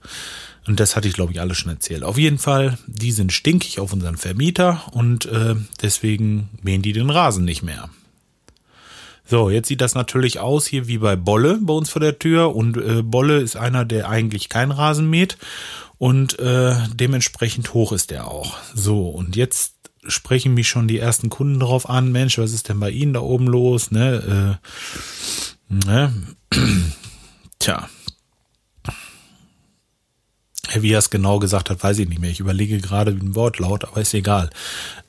und 0.65 0.79
das 0.79 0.96
hatte 0.96 1.08
ich, 1.08 1.13
glaube 1.13 1.34
ich, 1.34 1.41
alles 1.41 1.58
schon 1.58 1.72
erzählt. 1.72 2.03
Auf 2.03 2.17
jeden 2.17 2.39
Fall, 2.39 2.77
die 2.88 3.12
sind 3.12 3.34
stinkig 3.34 3.79
auf 3.79 3.93
unseren 3.93 4.17
Vermieter. 4.17 4.82
Und 4.91 5.25
äh, 5.25 5.55
deswegen 5.82 6.50
mähen 6.62 6.82
die 6.82 6.93
den 6.93 7.10
Rasen 7.10 7.46
nicht 7.46 7.63
mehr. 7.63 7.89
So, 9.25 9.50
jetzt 9.50 9.68
sieht 9.68 9.82
das 9.82 9.96
natürlich 9.96 10.39
aus 10.39 10.68
hier 10.68 10.88
wie 10.88 10.98
bei 10.98 11.15
Bolle 11.15 11.60
bei 11.62 11.74
uns 11.74 11.89
vor 11.89 12.01
der 12.01 12.20
Tür 12.20 12.56
und 12.56 12.77
äh, 12.77 13.01
Bolle 13.01 13.39
ist 13.39 13.56
einer, 13.56 13.86
der 13.86 14.10
eigentlich 14.10 14.50
kein 14.50 14.72
Rasen 14.72 15.10
mäht 15.10 15.38
und 15.98 16.38
äh, 16.39 16.75
dementsprechend 16.94 17.74
hoch 17.74 17.94
ist 17.94 18.12
der 18.12 18.27
auch. 18.27 18.58
So, 18.74 19.08
und 19.08 19.36
jetzt 19.36 19.75
sprechen 20.06 20.53
mich 20.53 20.68
schon 20.68 20.88
die 20.88 21.00
ersten 21.00 21.30
Kunden 21.30 21.60
drauf 21.60 21.89
an, 21.89 22.12
Mensch, 22.12 22.38
was 22.38 22.51
ist 22.51 22.68
denn 22.68 22.80
bei 22.80 22.89
Ihnen 22.89 23.13
da 23.13 23.22
oben 23.22 23.48
los, 23.48 23.92
ne? 23.92 24.60
Äh, 25.70 25.86
ne? 25.86 26.13
Tja. 27.60 27.88
Wie 30.74 30.92
er 30.92 31.00
es 31.00 31.10
genau 31.10 31.39
gesagt 31.39 31.70
hat, 31.70 31.84
weiß 31.84 32.00
ich 32.00 32.10
nicht 32.10 32.20
mehr. 32.20 32.32
Ich 32.32 32.39
überlege 32.39 32.80
gerade 32.80 33.15
wie 33.15 33.25
ein 33.25 33.36
Wortlaut, 33.36 33.86
aber 33.86 34.01
ist 34.01 34.13
egal. 34.13 34.50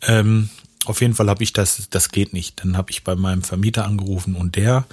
Ähm, 0.02 0.50
auf 0.86 1.00
jeden 1.00 1.14
Fall 1.14 1.28
habe 1.28 1.42
ich 1.42 1.52
das, 1.52 1.88
das 1.90 2.10
geht 2.10 2.32
nicht. 2.32 2.60
Dann 2.60 2.76
habe 2.76 2.90
ich 2.90 3.04
bei 3.04 3.14
meinem 3.14 3.42
Vermieter 3.42 3.84
angerufen 3.84 4.34
und 4.34 4.56
der 4.56 4.84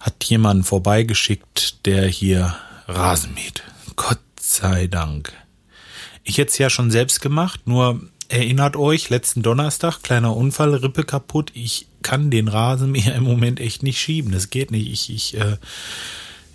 hat 0.00 0.24
jemanden 0.24 0.64
vorbeigeschickt, 0.64 1.86
der 1.86 2.06
hier 2.06 2.56
Rasen 2.88 3.34
mäht. 3.34 3.62
Gott 3.96 4.20
sei 4.40 4.86
Dank. 4.86 5.32
Ich 6.24 6.38
hätte 6.38 6.50
es 6.50 6.58
ja 6.58 6.70
schon 6.70 6.90
selbst 6.90 7.20
gemacht, 7.20 7.66
nur 7.66 8.00
erinnert 8.28 8.76
euch, 8.76 9.10
letzten 9.10 9.42
Donnerstag, 9.42 10.02
kleiner 10.02 10.36
Unfall, 10.36 10.74
Rippe 10.74 11.04
kaputt. 11.04 11.50
Ich 11.54 11.86
kann 12.02 12.30
den 12.30 12.48
Rasenmäher 12.48 13.14
im 13.14 13.24
Moment 13.24 13.60
echt 13.60 13.82
nicht 13.82 14.00
schieben. 14.00 14.32
Das 14.32 14.50
geht 14.50 14.70
nicht. 14.70 14.90
Ich, 14.90 15.12
ich, 15.12 15.38
äh, 15.38 15.56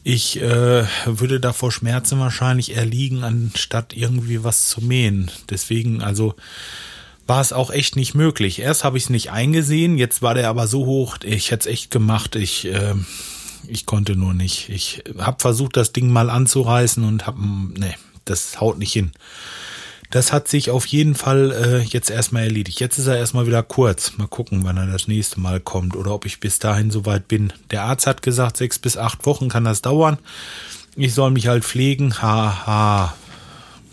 ich 0.03 0.41
äh, 0.41 0.85
würde 1.05 1.39
da 1.39 1.53
vor 1.53 1.71
Schmerzen 1.71 2.19
wahrscheinlich 2.19 2.75
erliegen, 2.75 3.23
anstatt 3.23 3.95
irgendwie 3.95 4.43
was 4.43 4.65
zu 4.65 4.81
mähen. 4.81 5.29
Deswegen, 5.49 6.01
also 6.01 6.35
war 7.27 7.41
es 7.41 7.53
auch 7.53 7.69
echt 7.71 7.95
nicht 7.95 8.15
möglich. 8.15 8.59
Erst 8.59 8.83
habe 8.83 8.97
ich 8.97 9.05
es 9.05 9.09
nicht 9.09 9.31
eingesehen, 9.31 9.97
jetzt 9.97 10.21
war 10.21 10.33
der 10.33 10.49
aber 10.49 10.67
so 10.67 10.85
hoch, 10.85 11.17
ich 11.23 11.51
hätte 11.51 11.67
es 11.67 11.73
echt 11.73 11.91
gemacht, 11.91 12.35
ich, 12.35 12.65
äh, 12.65 12.95
ich 13.67 13.85
konnte 13.85 14.15
nur 14.15 14.33
nicht. 14.33 14.69
Ich 14.69 15.03
habe 15.17 15.37
versucht, 15.39 15.77
das 15.77 15.91
Ding 15.93 16.09
mal 16.09 16.29
anzureißen 16.29 17.03
und 17.03 17.27
habe, 17.27 17.39
nee, 17.41 17.95
das 18.25 18.59
haut 18.61 18.77
nicht 18.77 18.93
hin. 18.93 19.11
das 20.09 20.31
hat 20.31 20.47
sich 20.47 20.71
auf 20.71 20.85
jeden 20.85 21.15
Fall 21.15 21.51
äh, 21.51 21.79
jetzt 21.81 22.09
erstmal 22.09 22.43
erledigt. 22.43 22.79
Jetzt 22.79 22.97
ist 22.97 23.07
er 23.07 23.17
erstmal 23.17 23.45
wieder 23.45 23.61
kurz. 23.63 24.13
Mal 24.17 24.27
gucken, 24.27 24.63
wann 24.63 24.77
er 24.77 24.87
das 24.87 25.07
nächste 25.07 25.39
Mal 25.39 25.59
kommt 25.59 25.95
oder 25.95 26.13
ob 26.13 26.25
ich 26.25 26.39
bis 26.39 26.59
dahin 26.59 26.91
soweit 26.91 27.27
bin. 27.27 27.51
Der 27.71 27.83
Arzt 27.83 28.07
hat 28.07 28.21
gesagt, 28.21 28.57
sechs 28.57 28.79
bis 28.79 28.95
acht 28.95 29.25
Wochen 29.25 29.49
kann 29.49 29.65
das 29.65 29.81
dauern. 29.81 30.17
Ich 30.95 31.13
soll 31.13 31.31
mich 31.31 31.47
halt 31.47 31.65
pflegen. 31.65 32.21
Haha. 32.21 32.65
Ha. 32.65 33.15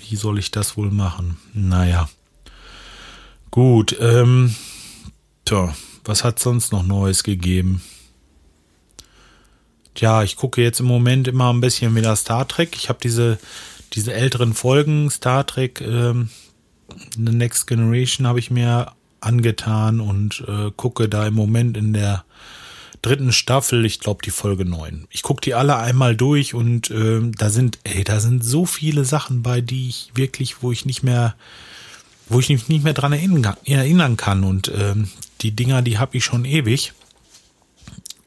Wie 0.09 0.17
soll 0.17 0.39
ich 0.39 0.51
das 0.51 0.77
wohl 0.77 0.91
machen? 0.91 1.37
Naja. 1.53 2.09
Gut, 3.55 3.97
ähm. 4.01 4.53
Tja, 5.45 5.77
was 6.05 6.25
hat 6.25 6.41
sonst 6.41 6.73
noch 6.73 6.83
Neues 6.83 7.23
gegeben? 7.23 7.83
Tja, 9.95 10.25
ich 10.25 10.35
gucke 10.35 10.61
jetzt 10.61 10.81
im 10.81 10.87
Moment 10.87 11.29
immer 11.29 11.53
ein 11.53 11.61
bisschen 11.61 11.95
wieder 11.95 12.17
Star 12.17 12.49
Trek. 12.49 12.75
Ich 12.75 12.89
habe 12.89 12.99
diese 13.01 13.39
diese 13.93 14.13
älteren 14.13 14.55
Folgen 14.55 15.09
Star 15.09 15.47
Trek 15.47 15.81
ähm, 15.83 16.31
The 17.13 17.31
Next 17.31 17.69
Generation 17.69 18.27
habe 18.27 18.41
ich 18.41 18.51
mir 18.51 18.91
angetan 19.21 20.01
und 20.01 20.43
äh, 20.49 20.73
gucke 20.77 21.09
da 21.09 21.25
im 21.25 21.35
Moment 21.35 21.77
in 21.77 21.93
der 21.93 22.25
dritten 23.03 23.31
Staffel, 23.31 23.85
ich 23.85 24.01
glaube 24.01 24.25
die 24.25 24.33
Folge 24.33 24.65
9. 24.65 25.07
Ich 25.11 25.23
gucke 25.23 25.43
die 25.43 25.55
alle 25.55 25.77
einmal 25.77 26.17
durch 26.17 26.55
und 26.55 26.91
äh, 26.91 27.21
da 27.39 27.51
sind, 27.51 27.79
ey, 27.85 28.03
da 28.03 28.19
sind 28.19 28.45
so 28.45 28.67
viele 28.67 29.05
Sachen 29.05 29.45
bei, 29.45 29.61
die 29.61 29.91
ich 29.91 30.11
wirklich, 30.17 30.61
wo 30.61 30.73
ich 30.73 30.87
nicht 30.87 31.05
mehr, 31.05 31.37
wo 32.29 32.41
ich 32.41 32.49
mich 32.49 32.69
nicht 32.69 32.85
mehr 32.85 32.95
dran 32.95 33.13
erinnern 33.13 34.17
kann. 34.17 34.45
Und 34.45 34.69
äh, 34.69 34.95
die 35.41 35.53
Dinger, 35.53 35.83
die 35.83 35.99
habe 35.99 36.17
ich 36.17 36.25
schon 36.25 36.45
ewig. 36.45 36.93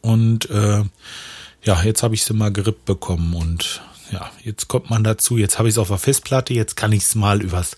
Und 0.01 0.49
äh, 0.49 0.83
ja, 1.63 1.83
jetzt 1.83 2.03
habe 2.03 2.15
ich 2.15 2.23
sie 2.23 2.33
mal 2.33 2.51
gerippt 2.51 2.85
bekommen 2.85 3.33
und 3.33 3.81
ja, 4.11 4.31
jetzt 4.43 4.69
kommt 4.69 4.89
man 4.89 5.03
dazu, 5.03 5.37
jetzt 5.37 5.57
habe 5.57 5.67
ich 5.67 5.75
es 5.75 5.79
auf 5.79 5.89
der 5.89 5.97
Festplatte, 5.97 6.53
jetzt 6.53 6.77
kann 6.77 6.93
ich 6.93 7.03
es 7.03 7.15
mal 7.15 7.41
übers, 7.41 7.77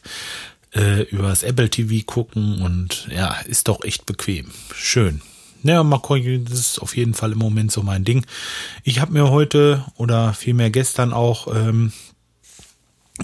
äh, 0.76 1.02
übers 1.04 1.42
Apple 1.42 1.70
TV 1.70 2.06
gucken 2.06 2.62
und 2.62 3.08
ja, 3.12 3.34
ist 3.48 3.68
doch 3.68 3.84
echt 3.84 4.06
bequem. 4.06 4.52
Schön. 4.76 5.22
Ja, 5.64 5.84
mal 5.84 6.00
gucken, 6.00 6.46
das 6.46 6.60
ist 6.60 6.80
auf 6.80 6.96
jeden 6.96 7.14
Fall 7.14 7.32
im 7.32 7.40
Moment 7.40 7.72
so 7.72 7.82
mein 7.82 8.06
Ding. 8.06 8.26
Ich 8.84 9.00
habe 9.00 9.12
mir 9.12 9.30
heute 9.30 9.84
oder 9.96 10.34
vielmehr 10.34 10.70
gestern 10.70 11.12
auch 11.12 11.54
ähm, 11.54 11.92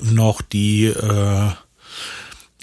noch 0.02 0.42
die, 0.42 0.86
äh, 0.86 1.52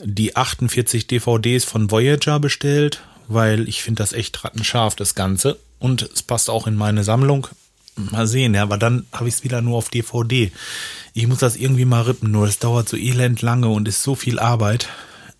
die 0.03 0.37
48 0.37 1.07
DVDs 1.07 1.65
von 1.65 1.91
Voyager 1.91 2.41
bestellt, 2.41 3.03
weil 3.29 3.69
ich 3.69 3.83
finde 3.83 4.03
das 4.03 4.13
echt 4.13 4.45
rattenscharf, 4.45 4.95
das 4.97 5.15
Ganze. 5.15 5.59
Und 5.79 6.03
es 6.03 6.23
passt 6.23 6.49
auch 6.49 6.67
in 6.67 6.77
meine 6.77 7.05
Sammlung. 7.05 7.49
Mal 7.97 8.27
sehen, 8.27 8.55
ja, 8.55 8.63
aber 8.63 8.79
dann 8.79 9.05
habe 9.13 9.29
ich 9.29 9.35
es 9.35 9.45
wieder 9.45 9.61
nur 9.61 9.77
auf 9.77 9.91
DVD. 9.91 10.51
Ich 11.13 11.27
muss 11.27 11.39
das 11.39 11.57
irgendwie 11.57 11.85
mal 11.85 12.03
rippen, 12.03 12.31
nur 12.31 12.47
es 12.47 12.59
dauert 12.59 12.89
so 12.89 12.97
elend 12.97 13.43
lange 13.43 13.69
und 13.69 13.87
ist 13.87 14.03
so 14.03 14.15
viel 14.15 14.39
Arbeit. 14.39 14.89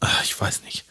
Ach, 0.01 0.23
ich 0.23 0.39
weiß 0.39 0.63
nicht. 0.65 0.85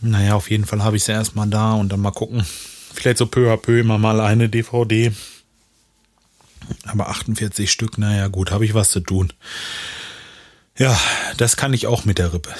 Naja, 0.00 0.34
auf 0.34 0.50
jeden 0.50 0.66
Fall 0.66 0.84
habe 0.84 0.96
ich 0.96 1.02
es 1.02 1.08
ja 1.08 1.14
erstmal 1.14 1.48
da 1.48 1.72
und 1.72 1.90
dann 1.90 2.00
mal 2.00 2.12
gucken. 2.12 2.46
Vielleicht 2.94 3.18
so 3.18 3.26
peu 3.26 3.52
à 3.52 3.56
peu 3.56 3.80
immer 3.80 3.98
mal 3.98 4.20
eine 4.20 4.48
DVD. 4.48 5.12
Aber 6.84 7.08
48 7.08 7.70
Stück, 7.70 7.98
naja, 7.98 8.28
gut, 8.28 8.50
habe 8.50 8.64
ich 8.64 8.74
was 8.74 8.90
zu 8.90 9.00
tun. 9.00 9.32
Ja, 10.78 10.98
das 11.36 11.56
kann 11.56 11.72
ich 11.72 11.86
auch 11.86 12.04
mit 12.04 12.18
der 12.18 12.32
Rippe. 12.32 12.54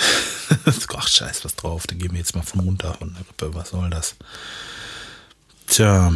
Ach, 0.97 1.09
scheiß 1.09 1.45
was 1.45 1.57
drauf, 1.57 1.87
dann 1.87 1.99
gehen 1.99 2.13
wir 2.13 2.19
jetzt 2.19 2.35
mal 2.35 2.43
von 2.43 2.61
runter 2.61 2.95
von 2.95 3.15
der 3.15 3.21
Rippe. 3.21 3.55
Was 3.55 3.71
soll 3.71 3.91
das? 3.91 4.17
Tja, 5.67 6.15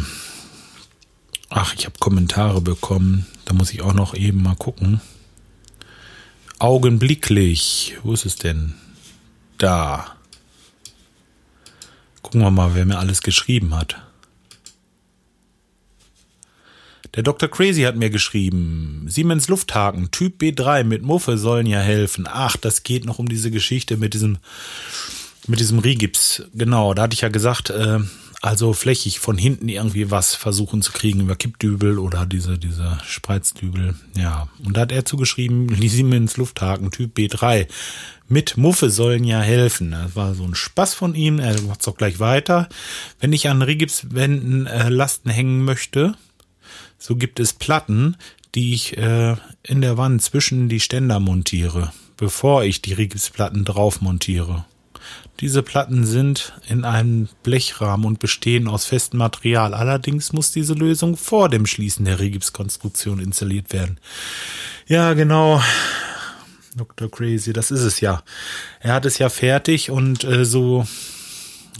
Ach, 1.53 1.75
ich 1.77 1.85
habe 1.85 1.99
Kommentare 1.99 2.61
bekommen. 2.61 3.27
Da 3.43 3.53
muss 3.53 3.73
ich 3.73 3.81
auch 3.81 3.93
noch 3.93 4.13
eben 4.13 4.41
mal 4.41 4.55
gucken. 4.55 5.01
Augenblicklich. 6.59 7.97
Wo 8.03 8.13
ist 8.13 8.25
es 8.25 8.37
denn? 8.37 8.73
Da. 9.57 10.15
Gucken 12.21 12.39
wir 12.39 12.51
mal, 12.51 12.73
wer 12.73 12.85
mir 12.85 12.99
alles 12.99 13.21
geschrieben 13.21 13.75
hat. 13.75 14.01
Der 17.15 17.23
Dr. 17.23 17.49
Crazy 17.49 17.81
hat 17.81 17.97
mir 17.97 18.09
geschrieben, 18.09 19.05
Siemens 19.07 19.49
Lufthaken, 19.49 20.11
Typ 20.11 20.41
B3 20.41 20.83
mit 20.83 21.01
Muffe 21.01 21.37
sollen 21.37 21.65
ja 21.67 21.79
helfen. 21.79 22.25
Ach, 22.29 22.55
das 22.55 22.83
geht 22.83 23.05
noch 23.05 23.19
um 23.19 23.27
diese 23.27 23.51
Geschichte 23.51 23.97
mit 23.97 24.13
diesem, 24.13 24.37
mit 25.47 25.59
diesem 25.59 25.79
Rigips. 25.79 26.43
Genau, 26.53 26.93
da 26.93 27.03
hatte 27.03 27.13
ich 27.13 27.21
ja 27.21 27.29
gesagt, 27.29 27.69
äh, 27.69 27.99
also 28.41 28.73
flächig 28.73 29.19
von 29.19 29.37
hinten 29.37 29.69
irgendwie 29.69 30.09
was 30.09 30.33
versuchen 30.33 30.81
zu 30.81 30.93
kriegen 30.93 31.19
über 31.19 31.35
Kippdübel 31.35 31.99
oder 31.99 32.25
diese, 32.25 32.57
diese 32.57 32.97
Spreizdübel. 33.05 33.93
Ja. 34.17 34.47
Und 34.65 34.77
da 34.77 34.81
hat 34.81 34.91
er 34.91 35.05
zugeschrieben, 35.05 35.67
die 35.79 35.89
Siemens 35.89 36.37
Lufthaken 36.37 36.91
Typ 36.91 37.15
B3 37.17 37.67
mit 38.27 38.55
Muffe 38.57 38.89
sollen 38.89 39.25
ja 39.25 39.41
helfen. 39.41 39.91
Das 39.91 40.15
war 40.15 40.33
so 40.33 40.43
ein 40.43 40.55
Spaß 40.55 40.93
von 40.93 41.13
ihm. 41.13 41.37
Er 41.37 41.61
macht's 41.63 41.87
auch 41.87 41.97
gleich 41.97 42.19
weiter. 42.19 42.69
Wenn 43.19 43.33
ich 43.33 43.49
an 43.49 43.61
Rigipswänden 43.61 44.65
äh, 44.65 44.89
Lasten 44.89 45.29
hängen 45.29 45.63
möchte, 45.63 46.15
so 47.01 47.15
gibt 47.15 47.39
es 47.39 47.53
Platten, 47.53 48.15
die 48.53 48.75
ich 48.75 48.95
äh, 48.95 49.35
in 49.63 49.81
der 49.81 49.97
Wand 49.97 50.21
zwischen 50.21 50.69
die 50.69 50.79
Ständer 50.79 51.19
montiere, 51.19 51.91
bevor 52.15 52.63
ich 52.63 52.83
die 52.83 52.93
Rigipsplatten 52.93 53.65
drauf 53.65 54.01
montiere. 54.01 54.65
Diese 55.39 55.63
Platten 55.63 56.05
sind 56.05 56.53
in 56.67 56.85
einem 56.85 57.27
Blechrahmen 57.41 58.05
und 58.05 58.19
bestehen 58.19 58.67
aus 58.67 58.85
festem 58.85 59.17
Material. 59.17 59.73
Allerdings 59.73 60.31
muss 60.31 60.51
diese 60.51 60.75
Lösung 60.75 61.17
vor 61.17 61.49
dem 61.49 61.65
Schließen 61.65 62.05
der 62.05 62.19
Regipskonstruktion 62.19 63.19
installiert 63.19 63.73
werden. 63.73 63.99
Ja, 64.85 65.13
genau. 65.13 65.59
Dr. 66.75 67.09
Crazy, 67.09 67.51
das 67.51 67.71
ist 67.71 67.81
es 67.81 67.99
ja. 67.99 68.21
Er 68.79 68.93
hat 68.93 69.07
es 69.07 69.17
ja 69.17 69.29
fertig 69.29 69.89
und 69.89 70.23
äh, 70.23 70.45
so, 70.45 70.85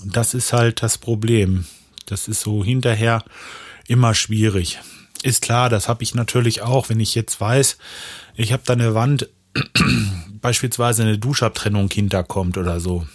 das 0.04 0.34
ist 0.34 0.52
halt 0.52 0.82
das 0.82 0.98
Problem. 0.98 1.66
Das 2.08 2.28
ist 2.28 2.42
so 2.42 2.64
hinterher 2.64 3.24
immer 3.88 4.16
schwierig. 4.16 4.80
Ist 5.24 5.42
klar, 5.42 5.70
das 5.70 5.88
habe 5.88 6.04
ich 6.04 6.16
natürlich 6.16 6.62
auch, 6.62 6.90
wenn 6.90 7.00
ich 7.00 7.16
jetzt 7.16 7.40
weiß, 7.40 7.78
ich 8.36 8.54
habe 8.54 8.64
da 8.66 8.74
eine 8.74 8.96
Wand, 8.96 9.30
beispielsweise 10.42 11.04
eine 11.04 11.18
Duschabtrennung 11.18 11.90
hinterkommt 11.90 12.58
oder 12.58 12.80
so 12.80 13.06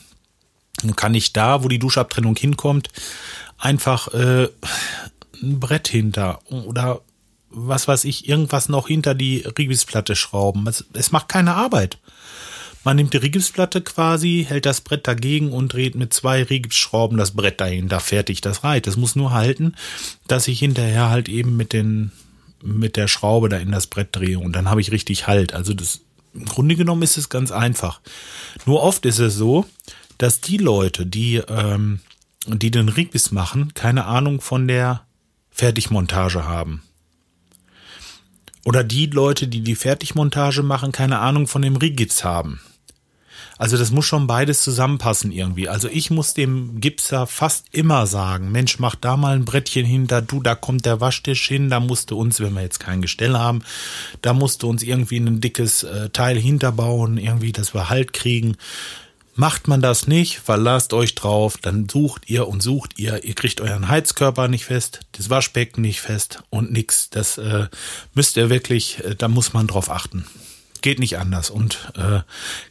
kann 0.94 1.14
ich 1.14 1.32
da, 1.32 1.62
wo 1.62 1.68
die 1.68 1.78
Duschabtrennung 1.78 2.36
hinkommt, 2.36 2.88
einfach 3.58 4.12
äh, 4.12 4.48
ein 5.42 5.60
Brett 5.60 5.88
hinter 5.88 6.40
oder 6.50 7.00
was 7.48 7.88
weiß 7.88 8.04
ich, 8.04 8.28
irgendwas 8.28 8.68
noch 8.68 8.88
hinter 8.88 9.14
die 9.14 9.38
Rigipsplatte 9.38 10.16
schrauben. 10.16 10.66
Es, 10.66 10.84
es 10.92 11.12
macht 11.12 11.28
keine 11.28 11.54
Arbeit. 11.54 11.98
Man 12.86 12.94
nimmt 12.94 13.14
die 13.14 13.16
Rigipsplatte 13.16 13.80
quasi, 13.80 14.46
hält 14.48 14.64
das 14.64 14.80
Brett 14.80 15.08
dagegen 15.08 15.50
und 15.50 15.72
dreht 15.72 15.96
mit 15.96 16.14
zwei 16.14 16.44
Rigipsschrauben 16.44 17.18
das 17.18 17.32
Brett 17.32 17.60
dahinter. 17.60 17.98
Fertig, 17.98 18.42
das 18.42 18.62
reicht. 18.62 18.86
Das 18.86 18.96
muss 18.96 19.16
nur 19.16 19.32
halten, 19.32 19.74
dass 20.28 20.46
ich 20.46 20.60
hinterher 20.60 21.10
halt 21.10 21.28
eben 21.28 21.56
mit 21.56 21.72
den 21.72 22.12
mit 22.62 22.96
der 22.96 23.08
Schraube 23.08 23.48
da 23.48 23.56
in 23.56 23.72
das 23.72 23.88
Brett 23.88 24.10
drehe 24.14 24.38
und 24.38 24.52
dann 24.54 24.70
habe 24.70 24.80
ich 24.80 24.92
richtig 24.92 25.26
Halt. 25.26 25.52
Also 25.52 25.74
das 25.74 26.02
im 26.32 26.44
Grunde 26.44 26.76
genommen 26.76 27.02
ist 27.02 27.16
es 27.16 27.28
ganz 27.28 27.50
einfach. 27.50 28.00
Nur 28.66 28.84
oft 28.84 29.04
ist 29.04 29.18
es 29.18 29.34
so, 29.34 29.66
dass 30.18 30.40
die 30.40 30.58
Leute, 30.58 31.06
die, 31.06 31.42
ähm, 31.48 31.98
die 32.46 32.70
den 32.70 32.88
Rigbis 32.88 33.32
machen, 33.32 33.74
keine 33.74 34.04
Ahnung 34.04 34.40
von 34.40 34.68
der 34.68 35.04
Fertigmontage 35.50 36.44
haben. 36.44 36.84
Oder 38.64 38.84
die 38.84 39.06
Leute, 39.06 39.48
die 39.48 39.62
die 39.62 39.74
Fertigmontage 39.74 40.62
machen, 40.62 40.92
keine 40.92 41.18
Ahnung 41.18 41.48
von 41.48 41.62
dem 41.62 41.74
Rigips 41.74 42.22
haben. 42.22 42.60
Also 43.58 43.78
das 43.78 43.90
muss 43.90 44.04
schon 44.04 44.26
beides 44.26 44.60
zusammenpassen 44.62 45.32
irgendwie. 45.32 45.68
Also 45.68 45.88
ich 45.88 46.10
muss 46.10 46.34
dem 46.34 46.80
Gipser 46.80 47.26
fast 47.26 47.66
immer 47.72 48.06
sagen, 48.06 48.52
Mensch, 48.52 48.78
mach 48.78 48.94
da 48.94 49.16
mal 49.16 49.34
ein 49.34 49.44
Brettchen 49.44 49.86
hin, 49.86 50.06
da 50.06 50.20
du, 50.20 50.42
da 50.42 50.54
kommt 50.54 50.84
der 50.84 51.00
Waschtisch 51.00 51.48
hin, 51.48 51.70
da 51.70 51.80
musst 51.80 52.10
du 52.10 52.18
uns, 52.18 52.40
wenn 52.40 52.54
wir 52.54 52.62
jetzt 52.62 52.80
kein 52.80 53.00
Gestell 53.00 53.34
haben, 53.34 53.62
da 54.20 54.34
musst 54.34 54.62
du 54.62 54.68
uns 54.68 54.82
irgendwie 54.82 55.18
ein 55.18 55.40
dickes 55.40 55.84
äh, 55.84 56.10
Teil 56.10 56.38
hinterbauen, 56.38 57.16
irgendwie, 57.16 57.52
dass 57.52 57.72
wir 57.72 57.88
Halt 57.88 58.12
kriegen. 58.12 58.56
Macht 59.34 59.68
man 59.68 59.82
das 59.82 60.06
nicht, 60.06 60.38
verlasst 60.38 60.94
euch 60.94 61.14
drauf, 61.14 61.58
dann 61.60 61.88
sucht 61.90 62.28
ihr 62.28 62.48
und 62.48 62.62
sucht 62.62 62.98
ihr. 62.98 63.22
Ihr 63.22 63.34
kriegt 63.34 63.60
euren 63.60 63.88
Heizkörper 63.88 64.48
nicht 64.48 64.64
fest, 64.64 65.00
das 65.12 65.28
Waschbecken 65.28 65.82
nicht 65.82 66.00
fest 66.00 66.42
und 66.48 66.72
nix. 66.72 67.10
Das 67.10 67.36
äh, 67.36 67.66
müsst 68.14 68.38
ihr 68.38 68.48
wirklich, 68.48 69.04
äh, 69.04 69.14
da 69.14 69.28
muss 69.28 69.52
man 69.52 69.66
drauf 69.66 69.90
achten. 69.90 70.26
Geht 70.86 71.00
nicht 71.00 71.18
anders. 71.18 71.50
Und 71.50 71.90
äh, 71.96 72.20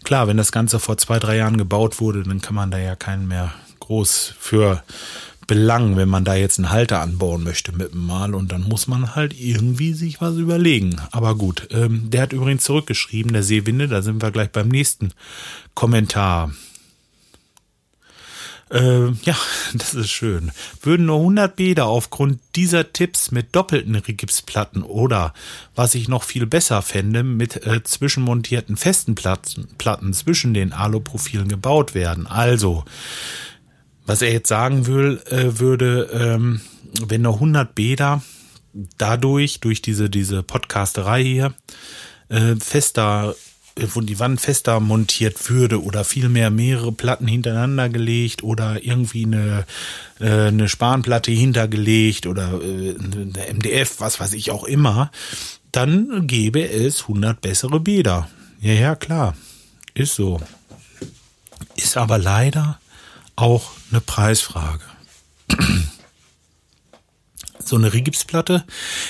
klar, 0.05 0.29
wenn 0.29 0.37
das 0.37 0.53
Ganze 0.53 0.79
vor 0.79 0.97
zwei, 0.97 1.19
drei 1.19 1.35
Jahren 1.35 1.57
gebaut 1.57 1.99
wurde, 1.99 2.23
dann 2.23 2.39
kann 2.39 2.55
man 2.55 2.71
da 2.71 2.77
ja 2.77 2.95
keinen 2.95 3.27
mehr 3.27 3.53
groß 3.81 4.35
für 4.39 4.81
Belang, 5.47 5.97
wenn 5.97 6.07
man 6.07 6.23
da 6.23 6.33
jetzt 6.33 6.57
einen 6.57 6.69
Halter 6.69 7.01
anbauen 7.01 7.43
möchte 7.43 7.73
mit 7.73 7.91
dem 7.91 8.07
Mal 8.07 8.33
und 8.33 8.53
dann 8.53 8.61
muss 8.61 8.87
man 8.87 9.17
halt 9.17 9.37
irgendwie 9.37 9.91
sich 9.91 10.21
was 10.21 10.37
überlegen. 10.37 10.95
Aber 11.11 11.35
gut, 11.35 11.67
ähm, 11.71 12.09
der 12.09 12.21
hat 12.21 12.31
übrigens 12.31 12.63
zurückgeschrieben, 12.63 13.33
der 13.33 13.43
Seewinde, 13.43 13.89
da 13.89 14.01
sind 14.01 14.21
wir 14.21 14.31
gleich 14.31 14.49
beim 14.49 14.69
nächsten 14.69 15.11
Kommentar. 15.73 16.53
Äh, 18.71 19.11
ja, 19.23 19.37
das 19.73 19.93
ist 19.93 20.09
schön. 20.09 20.51
Würden 20.81 21.05
nur 21.05 21.19
100 21.19 21.55
Bäder 21.55 21.85
aufgrund 21.85 22.39
dieser 22.55 22.91
Tipps 22.93 23.31
mit 23.31 23.55
doppelten 23.55 23.95
Rigipsplatten 23.95 24.83
oder, 24.83 25.33
was 25.75 25.95
ich 25.95 26.07
noch 26.07 26.23
viel 26.23 26.45
besser 26.45 26.81
fände, 26.81 27.23
mit 27.23 27.65
äh, 27.65 27.83
zwischenmontierten 27.83 28.77
festen 28.77 29.15
Platten, 29.15 29.67
Platten 29.77 30.13
zwischen 30.13 30.53
den 30.53 30.73
Aluprofilen 30.73 31.47
gebaut 31.47 31.93
werden. 31.93 32.27
Also, 32.27 32.85
was 34.05 34.21
er 34.21 34.31
jetzt 34.31 34.49
sagen 34.49 34.87
will, 34.87 35.21
äh, 35.29 35.59
würde, 35.59 36.09
ähm, 36.13 36.61
wenn 37.05 37.21
nur 37.23 37.35
100 37.35 37.75
Bäder 37.75 38.23
dadurch, 38.97 39.59
durch 39.59 39.81
diese, 39.81 40.09
diese 40.09 40.43
Podcasterei 40.43 41.23
hier, 41.23 41.53
äh, 42.29 42.55
fester 42.55 43.35
wo 43.93 44.01
die 44.01 44.19
Wand 44.19 44.39
fester 44.39 44.79
montiert 44.79 45.49
würde 45.49 45.83
oder 45.83 46.05
vielmehr 46.05 46.49
mehrere 46.49 46.91
Platten 46.91 47.27
hintereinander 47.27 47.89
gelegt 47.89 48.43
oder 48.43 48.83
irgendwie 48.83 49.25
eine, 49.25 49.65
äh, 50.19 50.47
eine 50.47 50.69
Spanplatte 50.69 51.31
hintergelegt 51.31 52.25
oder 52.25 52.61
äh, 52.61 52.95
eine 52.95 53.53
MDF, 53.53 53.99
was 53.99 54.19
weiß 54.19 54.33
ich 54.33 54.51
auch 54.51 54.63
immer, 54.63 55.11
dann 55.71 56.25
gäbe 56.25 56.69
es 56.69 57.01
100 57.01 57.41
bessere 57.41 57.79
Bäder. 57.81 58.29
Ja, 58.61 58.73
ja, 58.73 58.95
klar. 58.95 59.35
Ist 59.93 60.15
so. 60.15 60.39
Ist 61.75 61.97
aber 61.97 62.17
leider 62.17 62.79
auch 63.35 63.71
eine 63.91 63.99
Preisfrage. 63.99 64.83
so 67.59 67.75
eine 67.75 67.91
Rigipsplatte, 67.91 68.63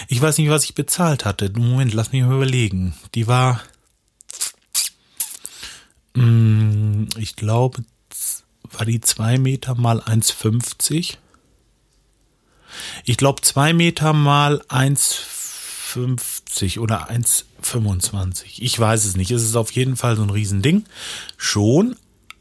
ich 0.08 0.22
weiß 0.22 0.38
nicht, 0.38 0.50
was 0.50 0.64
ich 0.64 0.74
bezahlt 0.74 1.26
hatte. 1.26 1.52
Moment, 1.56 1.94
lass 1.94 2.12
mich 2.12 2.24
mal 2.24 2.36
überlegen. 2.36 2.96
Die 3.14 3.28
war 3.28 3.62
ich 6.16 7.36
glaube, 7.36 7.84
war 8.72 8.86
die 8.86 9.02
zwei 9.02 9.38
Meter 9.38 9.76
mal 9.76 10.00
1,50. 10.00 11.18
Ich 13.04 13.18
glaube, 13.18 13.42
zwei 13.42 13.74
Meter 13.74 14.14
mal 14.14 14.62
1,50 14.70 16.80
oder 16.80 17.10
1,25. 17.10 18.44
Ich 18.58 18.80
weiß 18.80 19.04
es 19.06 19.18
nicht. 19.18 19.32
Es 19.32 19.44
ist 19.44 19.58
auf 19.58 19.72
jeden 19.72 19.98
Fall 19.98 20.16
so 20.16 20.24
ein 20.24 20.30
Riesending. 20.30 20.86
Schon, 21.38 21.98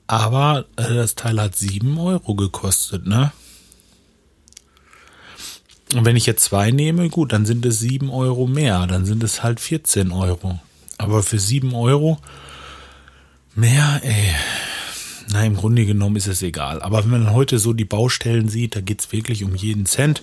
aber 0.07 0.67
äh, 0.77 0.95
das 0.95 1.17
Teil 1.17 1.41
hat 1.41 1.57
sieben 1.57 1.99
Euro 1.99 2.35
gekostet, 2.35 3.07
ne? 3.07 3.33
Und 5.95 6.05
wenn 6.05 6.17
ich 6.17 6.27
jetzt 6.27 6.45
zwei 6.45 6.71
nehme, 6.71 7.09
gut, 7.09 7.33
dann 7.33 7.47
sind 7.47 7.65
es 7.67 7.79
sieben 7.79 8.11
Euro 8.11 8.47
mehr. 8.47 8.87
Dann 8.87 9.05
sind 9.05 9.23
es 9.23 9.43
halt 9.43 9.61
14 9.61 10.13
Euro. 10.13 10.59
Aber 10.99 11.23
für 11.23 11.39
sieben 11.39 11.75
Euro 11.75 12.19
Mehr, 13.55 14.01
ey. 14.03 14.35
Na, 15.31 15.45
im 15.45 15.57
Grunde 15.57 15.87
genommen 15.87 16.17
ist 16.17 16.27
es 16.27 16.43
egal. 16.43 16.83
Aber 16.83 17.05
wenn 17.05 17.11
man 17.11 17.33
heute 17.33 17.59
so 17.59 17.73
die 17.73 17.85
Baustellen 17.85 18.49
sieht, 18.49 18.77
da 18.77 18.81
geht's 18.81 19.11
wirklich 19.13 19.45
um 19.45 19.55
jeden 19.55 19.87
Cent. 19.87 20.23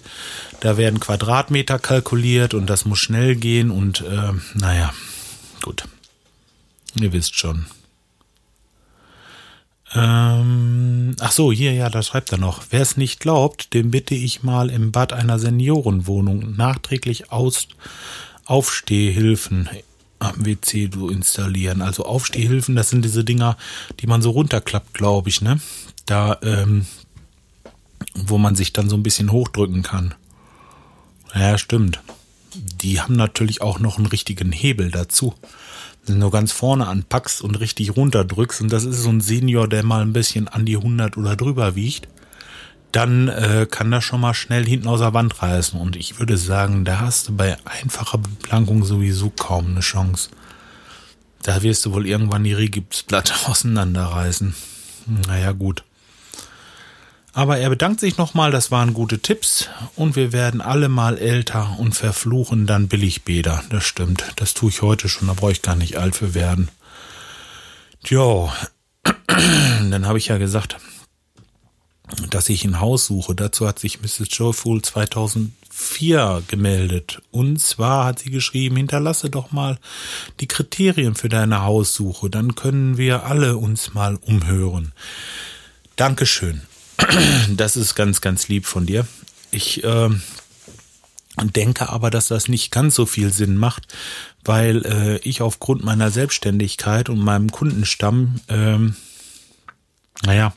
Da 0.60 0.78
werden 0.78 1.00
Quadratmeter 1.00 1.80
kalkuliert 1.80 2.54
und 2.54 2.70
das 2.70 2.86
muss 2.86 3.00
schnell 3.00 3.36
gehen 3.36 3.72
und 3.72 4.02
äh, 4.02 4.34
naja, 4.54 4.94
gut. 5.62 5.86
Ihr 7.00 7.14
wisst 7.14 7.36
schon. 7.36 7.66
Ähm, 9.94 11.16
ach 11.20 11.32
so, 11.32 11.52
hier, 11.52 11.74
ja, 11.74 11.90
da 11.90 12.04
schreibt 12.04 12.32
er 12.32 12.38
noch. 12.38 12.64
Wer 12.70 12.82
es 12.82 12.96
nicht 12.96 13.20
glaubt, 13.20 13.74
dem 13.74 13.92
bitte 13.92 14.16
ich 14.16 14.44
mal 14.44 14.70
im 14.70 14.92
Bad 14.92 15.14
einer 15.14 15.40
Seniorenwohnung 15.40 16.56
nachträglich 16.56 17.32
aus 17.32 17.68
Aufstehhilfen 18.46 19.70
am 20.22 20.46
WC 20.46 20.90
so 20.94 21.10
installieren. 21.10 21.82
Also 21.82 22.06
Aufstehhilfen, 22.06 22.76
das 22.76 22.90
sind 22.90 23.04
diese 23.04 23.24
Dinger, 23.24 23.58
die 24.00 24.08
man 24.08 24.22
so 24.22 24.32
runterklappt, 24.32 24.94
glaube 24.94 25.30
ich, 25.30 25.42
ne? 25.42 25.60
Da, 26.06 26.38
ähm, 26.44 26.86
wo 28.14 28.38
man 28.38 28.56
sich 28.56 28.74
dann 28.74 28.90
so 28.90 28.96
ein 28.96 29.04
bisschen 29.04 29.32
hochdrücken 29.32 29.84
kann. 29.84 30.14
Ja, 31.34 31.58
stimmt. 31.58 32.02
Die 32.54 33.00
haben 33.00 33.16
natürlich 33.16 33.62
auch 33.62 33.80
noch 33.80 33.98
einen 33.98 34.08
richtigen 34.08 34.52
Hebel 34.52 34.92
dazu. 34.92 35.34
Wenn 36.06 36.20
du 36.20 36.30
ganz 36.30 36.52
vorne 36.52 36.88
anpackst 36.88 37.42
und 37.42 37.60
richtig 37.60 37.96
runterdrückst, 37.96 38.62
und 38.62 38.72
das 38.72 38.84
ist 38.84 39.04
so 39.04 39.10
ein 39.10 39.22
Senior, 39.22 39.68
der 39.68 39.84
mal 39.84 40.02
ein 40.02 40.14
bisschen 40.14 40.48
an 40.48 40.66
die 40.66 40.76
100 40.76 41.18
oder 41.18 41.36
drüber 41.36 41.76
wiegt, 41.76 42.08
dann 42.92 43.28
äh, 43.28 43.68
kann 43.70 43.92
das 43.92 44.04
schon 44.04 44.22
mal 44.22 44.34
schnell 44.34 44.66
hinten 44.66 44.88
aus 44.88 45.00
der 45.00 45.14
Wand 45.14 45.42
reißen. 45.42 45.80
Und 45.80 45.96
ich 45.96 46.20
würde 46.20 46.38
sagen, 46.38 46.86
da 46.86 47.00
hast 47.00 47.30
du 47.30 47.36
bei 47.36 47.58
einfacher 47.66 48.18
Beplankung 48.18 48.84
sowieso 48.84 49.30
kaum 49.30 49.72
eine 49.72 49.80
Chance. 49.80 50.30
Da 51.44 51.62
wirst 51.64 51.86
du 51.86 51.94
wohl 51.94 52.08
irgendwann 52.08 52.44
die 52.44 52.54
Rigipsplatte 52.54 53.34
auseinanderreißen. 53.48 54.54
Naja, 55.28 55.52
gut. 55.52 55.84
Aber 57.34 57.58
er 57.58 57.70
bedankt 57.70 58.02
sich 58.02 58.18
nochmal, 58.18 58.52
das 58.52 58.72
waren 58.72 58.94
gute 58.94 59.20
Tipps 59.20 59.70
und 59.96 60.18
wir 60.18 60.34
werden 60.34 60.60
alle 60.60 60.90
mal 60.90 61.18
älter 61.18 61.78
und 61.80 61.94
verfluchen 61.94 62.68
dann 62.68 62.90
Billigbäder. 62.90 63.64
Das 63.70 63.86
stimmt, 63.86 64.26
das 64.36 64.54
tue 64.54 64.70
ich 64.70 64.82
heute 64.82 65.08
schon, 65.08 65.30
da 65.30 65.34
brauche 65.34 65.54
ich 65.54 65.62
gar 65.62 65.78
nicht 65.78 65.96
alt 65.96 66.18
für 66.18 66.34
werden. 66.34 66.68
Tja, 68.04 68.54
dann 69.28 70.06
habe 70.06 70.18
ich 70.18 70.28
ja 70.28 70.38
gesagt, 70.38 70.76
dass 72.30 72.50
ich 72.50 72.66
ein 72.66 72.80
Haus 72.80 73.06
suche. 73.06 73.36
Dazu 73.36 73.68
hat 73.68 73.80
sich 73.80 74.02
Mrs. 74.02 74.28
Joyful 74.30 74.82
2004 74.82 76.44
gemeldet. 76.48 77.22
Und 77.32 77.60
zwar 77.60 78.06
hat 78.06 78.20
sie 78.20 78.32
geschrieben, 78.32 78.78
hinterlasse 78.78 79.30
doch 79.30 79.52
mal 79.52 79.80
die 80.40 80.48
Kriterien 80.48 81.16
für 81.16 81.30
deine 81.30 81.64
Haussuche. 81.64 82.30
Dann 82.30 82.56
können 82.56 82.98
wir 82.98 83.26
alle 83.26 83.58
uns 83.58 83.94
mal 83.94 84.18
umhören. 84.18 84.94
Dankeschön. 85.96 86.62
Das 87.50 87.76
ist 87.76 87.96
ganz, 87.96 88.22
ganz 88.22 88.48
lieb 88.48 88.66
von 88.66 88.86
dir. 88.86 89.08
Ich 89.52 89.84
äh, 89.84 90.10
denke 91.38 91.90
aber, 91.90 92.10
dass 92.10 92.28
das 92.28 92.48
nicht 92.48 92.72
ganz 92.72 92.96
so 92.96 93.06
viel 93.06 93.32
Sinn 93.34 93.58
macht, 93.58 93.88
weil 94.44 94.86
äh, 94.86 95.18
ich 95.18 95.42
aufgrund 95.42 95.84
meiner 95.84 96.12
Selbstständigkeit 96.12 97.10
und 97.10 97.20
meinem 97.20 97.52
Kundenstamm, 97.52 98.40
ähm, 98.48 98.96
naja, 100.24 100.54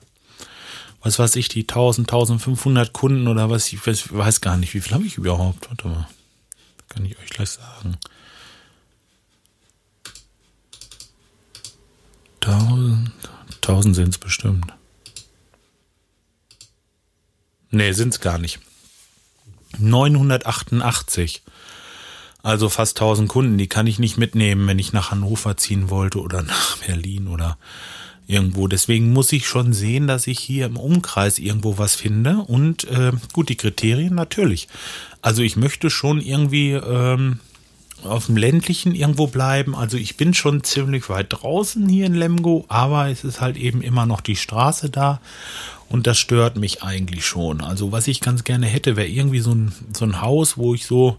was 1.04 1.18
weiß 1.18 1.36
ich, 1.36 1.48
die 1.48 1.62
1000, 1.62 2.08
1500 2.08 2.94
Kunden 2.94 3.28
oder 3.28 3.50
was, 3.50 3.70
ich 3.72 3.86
weiß, 3.86 4.12
weiß 4.12 4.40
gar 4.40 4.56
nicht, 4.56 4.72
wie 4.72 4.80
viel 4.80 4.94
habe 4.94 5.04
ich 5.04 5.18
überhaupt? 5.18 5.68
Warte 5.68 5.86
mal, 5.86 6.08
kann 6.88 7.04
ich 7.04 7.18
euch 7.18 7.28
gleich 7.28 7.50
sagen. 7.50 7.98
1000, 12.40 13.12
1000 13.56 13.94
sind 13.94 14.08
es 14.08 14.18
bestimmt. 14.18 14.72
Nee, 17.70 17.92
sind 17.92 18.14
es 18.14 18.20
gar 18.20 18.38
nicht. 18.38 18.60
988. 19.78 21.42
Also 22.42 22.68
fast 22.68 22.98
1000 22.98 23.28
Kunden, 23.28 23.58
die 23.58 23.68
kann 23.68 23.86
ich 23.86 23.98
nicht 23.98 24.16
mitnehmen, 24.16 24.66
wenn 24.66 24.78
ich 24.78 24.92
nach 24.92 25.10
Hannover 25.10 25.56
ziehen 25.56 25.90
wollte 25.90 26.20
oder 26.20 26.42
nach 26.44 26.78
Berlin 26.78 27.28
oder 27.28 27.58
irgendwo. 28.26 28.68
Deswegen 28.68 29.12
muss 29.12 29.32
ich 29.32 29.46
schon 29.46 29.72
sehen, 29.72 30.06
dass 30.06 30.26
ich 30.26 30.38
hier 30.38 30.66
im 30.66 30.76
Umkreis 30.76 31.38
irgendwo 31.38 31.78
was 31.78 31.94
finde. 31.94 32.38
Und 32.46 32.84
äh, 32.84 33.12
gut, 33.32 33.48
die 33.48 33.56
Kriterien 33.56 34.14
natürlich. 34.14 34.68
Also 35.22 35.42
ich 35.42 35.56
möchte 35.56 35.90
schon 35.90 36.20
irgendwie 36.20 36.72
ähm, 36.72 37.40
auf 38.06 38.26
dem 38.26 38.36
ländlichen 38.36 38.94
irgendwo 38.94 39.26
bleiben. 39.26 39.74
Also 39.74 39.96
ich 39.96 40.16
bin 40.16 40.34
schon 40.34 40.64
ziemlich 40.64 41.08
weit 41.08 41.26
draußen 41.30 41.88
hier 41.88 42.06
in 42.06 42.14
Lemgo, 42.14 42.64
aber 42.68 43.08
es 43.08 43.24
ist 43.24 43.40
halt 43.40 43.56
eben 43.56 43.82
immer 43.82 44.06
noch 44.06 44.20
die 44.20 44.36
Straße 44.36 44.90
da. 44.90 45.20
Und 45.88 46.06
das 46.06 46.18
stört 46.18 46.56
mich 46.56 46.82
eigentlich 46.82 47.24
schon. 47.24 47.60
Also 47.60 47.92
was 47.92 48.08
ich 48.08 48.20
ganz 48.20 48.42
gerne 48.44 48.66
hätte, 48.66 48.96
wäre 48.96 49.06
irgendwie 49.06 49.40
so 49.40 49.52
ein, 49.52 49.72
so 49.96 50.04
ein 50.04 50.20
Haus, 50.20 50.56
wo 50.56 50.74
ich 50.74 50.86
so 50.86 51.18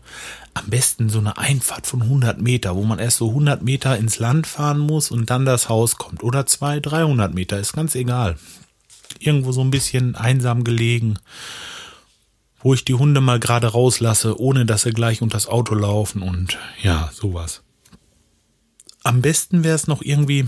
am 0.54 0.66
besten 0.68 1.10
so 1.10 1.20
eine 1.20 1.38
Einfahrt 1.38 1.86
von 1.86 2.02
100 2.02 2.42
Meter, 2.42 2.76
wo 2.76 2.84
man 2.84 3.00
erst 3.00 3.18
so 3.18 3.30
100 3.30 3.62
Meter 3.62 3.98
ins 3.98 4.20
Land 4.20 4.48
fahren 4.48 4.80
muss 4.80 5.12
und 5.12 5.30
dann 5.30 5.46
das 5.46 5.70
Haus 5.70 5.98
kommt. 5.98 6.24
Oder 6.24 6.46
200, 6.46 6.92
300 6.92 7.34
Meter, 7.34 7.60
ist 7.60 7.74
ganz 7.74 7.94
egal. 7.96 8.38
Irgendwo 9.20 9.52
so 9.52 9.62
ein 9.62 9.72
bisschen 9.72 10.16
einsam 10.16 10.64
gelegen, 10.64 11.20
wo 12.60 12.74
ich 12.74 12.86
die 12.86 12.94
Hunde 12.94 13.22
mal 13.22 13.40
gerade 13.40 13.68
rauslasse, 13.68 14.40
ohne 14.40 14.66
dass 14.66 14.84
sie 14.84 14.92
gleich 14.92 15.22
unter 15.22 15.36
das 15.36 15.48
Auto 15.48 15.76
laufen 15.76 16.22
und 16.22 16.58
ja, 16.82 17.10
sowas. 17.14 17.62
Am 19.04 19.22
besten 19.22 19.64
wäre 19.64 19.76
es 19.76 19.88
noch 19.88 20.02
irgendwie 20.02 20.48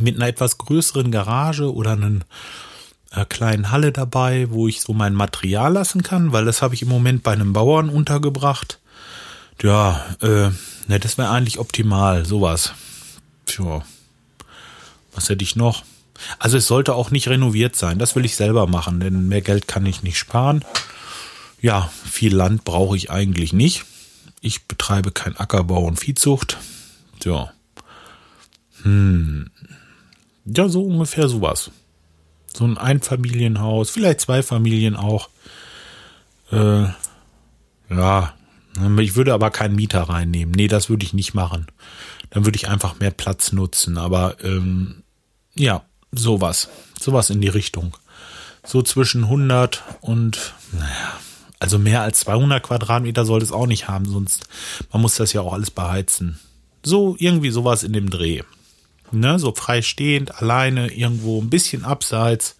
mit 0.00 0.16
einer 0.16 0.28
etwas 0.28 0.58
größeren 0.58 1.10
Garage 1.10 1.72
oder 1.72 1.92
einen 1.92 2.24
äh, 3.10 3.24
kleinen 3.24 3.70
Halle 3.70 3.92
dabei, 3.92 4.50
wo 4.50 4.68
ich 4.68 4.80
so 4.80 4.92
mein 4.92 5.14
Material 5.14 5.72
lassen 5.72 6.02
kann, 6.02 6.32
weil 6.32 6.44
das 6.44 6.62
habe 6.62 6.74
ich 6.74 6.82
im 6.82 6.88
Moment 6.88 7.22
bei 7.22 7.32
einem 7.32 7.52
Bauern 7.52 7.88
untergebracht. 7.88 8.78
Ja, 9.62 10.04
äh, 10.20 10.50
ne, 10.86 11.00
das 11.00 11.18
wäre 11.18 11.30
eigentlich 11.30 11.58
optimal, 11.58 12.24
sowas. 12.24 12.74
Tja, 13.46 13.82
was 15.14 15.28
hätte 15.28 15.42
ich 15.42 15.56
noch? 15.56 15.82
Also 16.38 16.56
es 16.58 16.66
sollte 16.66 16.94
auch 16.94 17.10
nicht 17.10 17.28
renoviert 17.28 17.76
sein, 17.76 17.98
das 17.98 18.16
will 18.16 18.24
ich 18.24 18.36
selber 18.36 18.66
machen, 18.66 19.00
denn 19.00 19.28
mehr 19.28 19.42
Geld 19.42 19.68
kann 19.68 19.86
ich 19.86 20.02
nicht 20.02 20.18
sparen. 20.18 20.64
Ja, 21.60 21.90
viel 22.04 22.34
Land 22.34 22.64
brauche 22.64 22.96
ich 22.96 23.10
eigentlich 23.10 23.52
nicht. 23.52 23.84
Ich 24.40 24.66
betreibe 24.66 25.10
kein 25.10 25.36
Ackerbau 25.36 25.84
und 25.84 25.98
Viehzucht. 25.98 26.58
Ja. 27.24 27.52
Hm. 28.82 29.50
Ja, 30.44 30.68
so 30.68 30.84
ungefähr 30.84 31.28
sowas. 31.28 31.70
So 32.54 32.64
ein 32.64 32.78
Einfamilienhaus, 32.78 33.90
vielleicht 33.90 34.20
zwei 34.20 34.42
Familien 34.42 34.96
auch. 34.96 35.28
Äh, 36.50 36.86
ja, 37.90 38.34
ich 38.98 39.16
würde 39.16 39.34
aber 39.34 39.50
keinen 39.50 39.76
Mieter 39.76 40.02
reinnehmen. 40.02 40.54
Nee, 40.54 40.68
das 40.68 40.88
würde 40.88 41.04
ich 41.04 41.12
nicht 41.12 41.34
machen. 41.34 41.66
Dann 42.30 42.44
würde 42.44 42.56
ich 42.56 42.68
einfach 42.68 43.00
mehr 43.00 43.10
Platz 43.10 43.52
nutzen. 43.52 43.98
Aber 43.98 44.36
ähm, 44.42 45.02
ja, 45.54 45.84
sowas. 46.12 46.68
Sowas 47.00 47.30
in 47.30 47.40
die 47.40 47.48
Richtung. 47.48 47.96
So 48.64 48.82
zwischen 48.82 49.24
100 49.24 49.82
und, 50.00 50.54
naja, 50.72 51.18
also 51.58 51.78
mehr 51.78 52.02
als 52.02 52.20
200 52.20 52.62
Quadratmeter 52.62 53.24
sollte 53.24 53.44
es 53.44 53.52
auch 53.52 53.66
nicht 53.66 53.88
haben, 53.88 54.04
sonst, 54.06 54.46
man 54.92 55.02
muss 55.02 55.16
das 55.16 55.32
ja 55.32 55.40
auch 55.40 55.52
alles 55.52 55.70
beheizen. 55.70 56.38
So, 56.84 57.16
irgendwie 57.18 57.50
sowas 57.50 57.82
in 57.82 57.92
dem 57.92 58.10
Dreh. 58.10 58.42
Ne, 59.10 59.38
so 59.38 59.54
freistehend, 59.54 60.34
alleine, 60.36 60.92
irgendwo 60.92 61.40
ein 61.40 61.48
bisschen 61.48 61.84
abseits. 61.84 62.56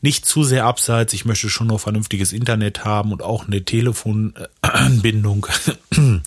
Nicht 0.00 0.24
zu 0.24 0.42
sehr 0.42 0.64
abseits. 0.64 1.12
Ich 1.12 1.26
möchte 1.26 1.50
schon 1.50 1.66
noch 1.66 1.80
vernünftiges 1.80 2.32
Internet 2.32 2.86
haben 2.86 3.12
und 3.12 3.22
auch 3.22 3.46
eine 3.46 3.62
Telefonbindung. 3.62 5.46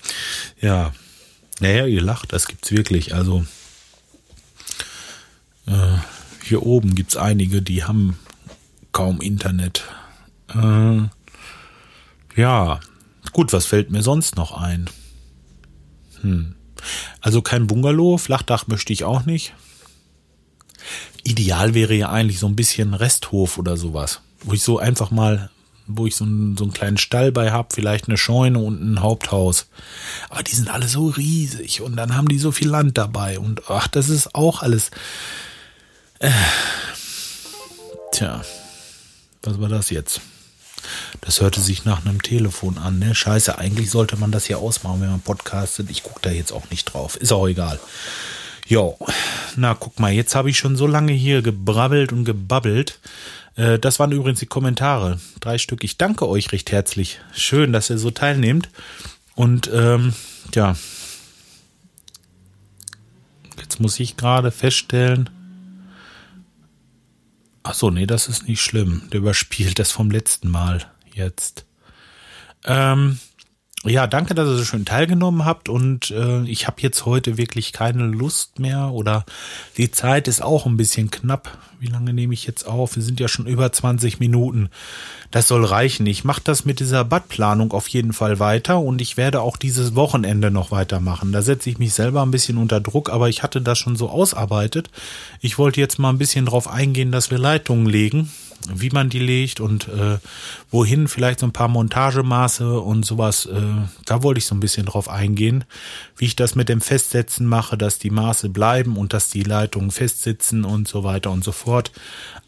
ja. 0.61 0.93
Naja, 1.59 1.87
ihr 1.87 2.01
lacht, 2.01 2.31
das 2.31 2.47
gibt's 2.47 2.71
wirklich. 2.71 3.15
Also, 3.15 3.45
äh, 5.65 5.97
hier 6.43 6.63
oben 6.63 6.95
gibt's 6.95 7.17
einige, 7.17 7.61
die 7.61 7.83
haben 7.83 8.17
kaum 8.91 9.21
Internet. 9.21 9.83
Äh, 10.53 11.01
ja, 12.35 12.79
gut, 13.31 13.53
was 13.53 13.65
fällt 13.65 13.91
mir 13.91 14.03
sonst 14.03 14.35
noch 14.35 14.51
ein? 14.51 14.89
Hm. 16.21 16.55
Also 17.21 17.41
kein 17.41 17.67
Bungalow, 17.67 18.17
Flachdach 18.17 18.67
möchte 18.67 18.93
ich 18.93 19.03
auch 19.03 19.25
nicht. 19.25 19.53
Ideal 21.23 21.73
wäre 21.73 21.93
ja 21.93 22.09
eigentlich 22.09 22.39
so 22.39 22.47
ein 22.47 22.55
bisschen 22.55 22.93
Resthof 22.93 23.57
oder 23.57 23.77
sowas, 23.77 24.21
wo 24.43 24.53
ich 24.53 24.63
so 24.63 24.79
einfach 24.79 25.11
mal, 25.11 25.49
wo 25.87 26.05
ich 26.05 26.15
so 26.15 26.25
einen, 26.25 26.57
so 26.57 26.65
einen 26.65 26.73
kleinen 26.73 26.97
Stall 26.97 27.31
bei 27.31 27.51
habe, 27.51 27.69
vielleicht 27.73 28.07
eine 28.07 28.17
Scheune 28.17 28.59
und 28.59 28.81
ein 28.81 29.01
Haupthaus. 29.01 29.67
Aber 30.29 30.43
die 30.43 30.55
sind 30.55 30.69
alle 30.69 30.87
so 30.87 31.07
riesig 31.07 31.81
und 31.81 31.95
dann 31.95 32.15
haben 32.15 32.27
die 32.27 32.39
so 32.39 32.51
viel 32.51 32.67
Land 32.67 32.97
dabei 32.97 33.39
und 33.39 33.69
ach, 33.69 33.87
das 33.87 34.09
ist 34.09 34.35
auch 34.35 34.61
alles. 34.61 34.91
Äh, 36.19 36.31
tja, 38.11 38.41
was 39.41 39.59
war 39.59 39.69
das 39.69 39.89
jetzt? 39.89 40.21
Das 41.21 41.41
hörte 41.41 41.61
sich 41.61 41.85
nach 41.85 42.05
einem 42.05 42.21
Telefon 42.21 42.77
an, 42.77 42.99
ne? 42.99 43.15
Scheiße, 43.15 43.57
eigentlich 43.57 43.89
sollte 43.89 44.17
man 44.17 44.31
das 44.31 44.45
hier 44.45 44.59
ausmachen, 44.59 45.01
wenn 45.01 45.11
man 45.11 45.21
podcastet. 45.21 45.89
Ich 45.89 46.03
gucke 46.03 46.19
da 46.21 46.31
jetzt 46.31 46.51
auch 46.51 46.69
nicht 46.69 46.85
drauf. 46.85 47.15
Ist 47.15 47.31
auch 47.31 47.47
egal. 47.47 47.79
Jo, 48.67 48.97
na 49.55 49.73
guck 49.73 49.99
mal, 49.99 50.11
jetzt 50.11 50.35
habe 50.35 50.49
ich 50.49 50.57
schon 50.57 50.75
so 50.75 50.87
lange 50.87 51.13
hier 51.13 51.41
gebrabbelt 51.41 52.11
und 52.11 52.25
gebabbelt. 52.25 52.99
Äh, 53.55 53.79
das 53.79 53.99
waren 53.99 54.11
übrigens 54.11 54.39
die 54.39 54.45
Kommentare. 54.45 55.19
Drei 55.39 55.57
Stück. 55.57 55.83
Ich 55.83 55.97
danke 55.97 56.27
euch 56.27 56.51
recht 56.51 56.71
herzlich. 56.71 57.19
Schön, 57.33 57.73
dass 57.73 57.89
ihr 57.89 57.97
so 57.97 58.11
teilnehmt. 58.11 58.69
Und 59.35 59.69
ähm, 59.73 60.13
ja, 60.53 60.75
jetzt 63.59 63.79
muss 63.79 63.99
ich 63.99 64.15
gerade 64.15 64.51
feststellen, 64.51 65.29
Ach 67.63 67.73
so, 67.73 67.89
nee, 67.89 68.05
das 68.05 68.27
ist 68.27 68.47
nicht 68.47 68.61
schlimm. 68.61 69.03
Der 69.11 69.19
überspielt 69.19 69.79
das 69.79 69.91
vom 69.91 70.11
letzten 70.11 70.49
Mal 70.49 70.85
jetzt. 71.13 71.65
Ähm, 72.65 73.19
ja, 73.85 74.07
danke, 74.07 74.33
dass 74.33 74.47
ihr 74.47 74.55
so 74.55 74.63
schön 74.63 74.85
teilgenommen 74.85 75.43
habt 75.43 75.67
und 75.67 76.11
äh, 76.11 76.43
ich 76.43 76.67
habe 76.67 76.81
jetzt 76.81 77.05
heute 77.05 77.37
wirklich 77.37 77.73
keine 77.73 78.05
Lust 78.05 78.59
mehr 78.59 78.91
oder 78.91 79.25
die 79.77 79.91
Zeit 79.91 80.29
ist 80.29 80.41
auch 80.41 80.65
ein 80.65 80.77
bisschen 80.77 81.11
knapp. 81.11 81.57
Wie 81.81 81.87
lange 81.87 82.13
nehme 82.13 82.33
ich 82.33 82.45
jetzt 82.45 82.65
auf? 82.65 82.95
Wir 82.95 83.03
sind 83.03 83.19
ja 83.19 83.27
schon 83.27 83.45
über 83.45 83.69
20 83.69 84.21
Minuten. 84.21 84.69
Das 85.31 85.49
soll 85.49 85.65
reichen. 85.65 86.05
Ich 86.05 86.23
mache 86.23 86.41
das 86.41 86.63
mit 86.63 86.79
dieser 86.79 87.03
Badplanung 87.03 87.73
auf 87.73 87.89
jeden 87.89 88.13
Fall 88.13 88.39
weiter 88.39 88.79
und 88.79 89.01
ich 89.01 89.17
werde 89.17 89.41
auch 89.41 89.57
dieses 89.57 89.95
Wochenende 89.95 90.49
noch 90.49 90.71
weitermachen. 90.71 91.33
Da 91.33 91.41
setze 91.41 91.69
ich 91.69 91.77
mich 91.77 91.93
selber 91.93 92.21
ein 92.21 92.31
bisschen 92.31 92.57
unter 92.57 92.79
Druck, 92.79 93.09
aber 93.09 93.27
ich 93.27 93.43
hatte 93.43 93.59
das 93.59 93.77
schon 93.77 93.97
so 93.97 94.09
ausarbeitet. 94.09 94.89
Ich 95.41 95.57
wollte 95.57 95.81
jetzt 95.81 95.99
mal 95.99 96.09
ein 96.09 96.19
bisschen 96.19 96.45
drauf 96.45 96.69
eingehen, 96.69 97.11
dass 97.11 97.31
wir 97.31 97.37
Leitungen 97.37 97.87
legen 97.87 98.31
wie 98.73 98.89
man 98.89 99.09
die 99.09 99.19
legt 99.19 99.59
und 99.59 99.87
äh, 99.87 100.17
wohin 100.71 101.07
vielleicht 101.07 101.39
so 101.39 101.45
ein 101.45 101.53
paar 101.53 101.67
Montagemaße 101.67 102.79
und 102.79 103.05
sowas. 103.05 103.45
Äh, 103.45 103.61
da 104.05 104.23
wollte 104.23 104.39
ich 104.39 104.45
so 104.45 104.55
ein 104.55 104.59
bisschen 104.59 104.85
drauf 104.85 105.09
eingehen, 105.09 105.65
wie 106.17 106.25
ich 106.25 106.35
das 106.35 106.55
mit 106.55 106.69
dem 106.69 106.81
Festsetzen 106.81 107.47
mache, 107.47 107.77
dass 107.77 107.99
die 107.99 108.09
Maße 108.09 108.49
bleiben 108.49 108.97
und 108.97 109.13
dass 109.13 109.29
die 109.29 109.43
Leitungen 109.43 109.91
festsitzen 109.91 110.65
und 110.65 110.87
so 110.87 111.03
weiter 111.03 111.31
und 111.31 111.43
so 111.43 111.51
fort. 111.51 111.91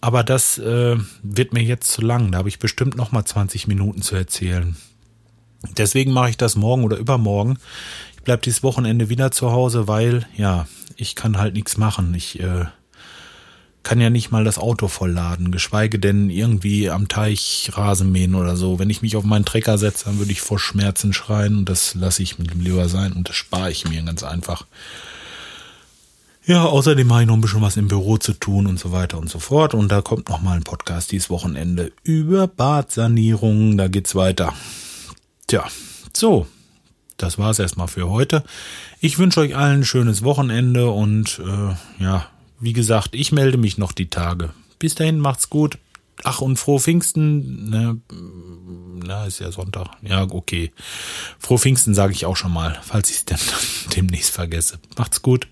Aber 0.02 0.24
das 0.24 0.58
äh, 0.58 0.98
wird 1.24 1.54
mir 1.54 1.64
jetzt 1.64 1.92
zu 1.92 2.02
lang. 2.02 2.32
Da 2.32 2.40
habe 2.40 2.50
ich 2.50 2.60
bestimmt 2.60 2.96
noch 2.96 3.12
mal 3.12 3.26
20 3.26 3.68
Minuten 3.68 4.02
zu 4.02 4.16
erzählen. 4.16 4.76
Deswegen 5.78 6.14
mache 6.14 6.30
ich 6.30 6.38
das 6.38 6.56
morgen 6.56 6.84
oder 6.84 6.98
übermorgen. 6.98 7.58
Ich 8.16 8.24
bleibe 8.24 8.42
dieses 8.42 8.64
Wochenende 8.64 9.10
wieder 9.10 9.32
zu 9.32 9.52
Hause, 9.52 9.88
weil 9.88 10.28
ja 10.36 10.68
ich 10.98 11.16
kann 11.16 11.38
halt 11.38 11.54
nichts 11.54 11.78
machen. 11.78 12.14
Ich 12.14 12.40
äh, 12.40 12.66
kann 13.86 14.02
ja 14.02 14.10
nicht 14.10 14.32
mal 14.32 14.44
das 14.44 14.58
Auto 14.58 14.88
vollladen, 14.88 15.52
geschweige 15.52 16.00
denn 16.00 16.32
irgendwie 16.32 16.90
am 16.90 17.08
Teich 17.08 17.70
Rasen 17.74 18.12
mähen 18.12 18.34
oder 18.34 18.58
so. 18.58 18.80
Wenn 18.80 18.90
ich 18.90 19.04
mich 19.04 19.16
auf 19.16 19.24
meinen 19.24 19.46
Trecker 19.46 19.78
setze, 19.78 20.06
dann 20.06 20.18
würde 20.18 20.32
ich 20.32 20.42
vor 20.42 20.58
Schmerzen 20.58 21.14
schreien 21.14 21.60
und 21.60 21.70
das 21.70 21.94
lasse 21.94 22.24
ich 22.24 22.40
mit 22.40 22.52
dem 22.52 22.62
lieber 22.62 22.90
sein 22.90 23.14
und 23.14 23.30
das 23.30 23.36
spare 23.36 23.70
ich 23.70 23.88
mir 23.88 24.02
ganz 24.02 24.24
einfach. 24.24 24.66
Ja, 26.48 26.66
außerdem 26.66 27.12
habe 27.12 27.22
ich 27.22 27.28
noch 27.28 27.36
ein 27.36 27.42
bisschen 27.42 27.62
was 27.62 27.78
im 27.78 27.88
Büro 27.88 28.18
zu 28.18 28.34
tun 28.34 28.66
und 28.66 28.80
so 28.80 28.92
weiter 28.92 29.20
und 29.20 29.30
so 29.30 29.38
fort. 29.38 29.76
Und 29.76 29.92
da 29.92 30.02
kommt 30.02 30.30
noch 30.30 30.42
mal 30.42 30.58
ein 30.58 30.64
Podcast 30.64 31.12
dieses 31.12 31.30
Wochenende 31.30 31.92
über 32.04 32.48
Badsanierung. 32.48 33.78
Da 33.78 33.88
geht's 33.88 34.16
weiter. 34.16 34.54
Tja, 35.48 35.64
so. 36.12 36.48
Das 37.18 37.38
war's 37.38 37.60
erstmal 37.60 37.88
für 37.88 38.10
heute. 38.10 38.44
Ich 39.00 39.18
wünsche 39.20 39.40
euch 39.40 39.56
allen 39.56 39.82
ein 39.82 39.86
schönes 39.86 40.24
Wochenende 40.24 40.90
und 40.90 41.40
äh, 41.40 42.04
ja, 42.04 42.28
wie 42.60 42.74
gesagt, 42.74 43.10
ich 43.14 43.32
melde 43.32 43.58
mich 43.58 43.78
noch 43.78 43.92
die 43.92 44.10
Tage. 44.10 44.52
Bis 44.80 44.96
dahin, 44.96 45.20
macht's 45.20 45.50
gut. 45.50 45.78
Ach, 46.24 46.42
und 46.42 46.58
frohe 46.58 46.80
Pfingsten. 46.80 47.70
Ne, 47.70 48.00
na, 49.06 49.26
ist 49.26 49.40
ja 49.40 49.52
Sonntag. 49.52 49.90
Ja, 50.02 50.24
okay. 50.24 50.72
Frohe 51.40 51.60
Pfingsten 51.60 51.94
sage 51.94 52.14
ich 52.14 52.26
auch 52.26 52.38
schon 52.38 52.54
mal, 52.54 52.80
falls 52.84 53.10
ich 53.10 53.24
es 53.28 53.88
demnächst 53.96 54.32
vergesse. 54.32 54.80
Macht's 54.98 55.22
gut. 55.22 55.48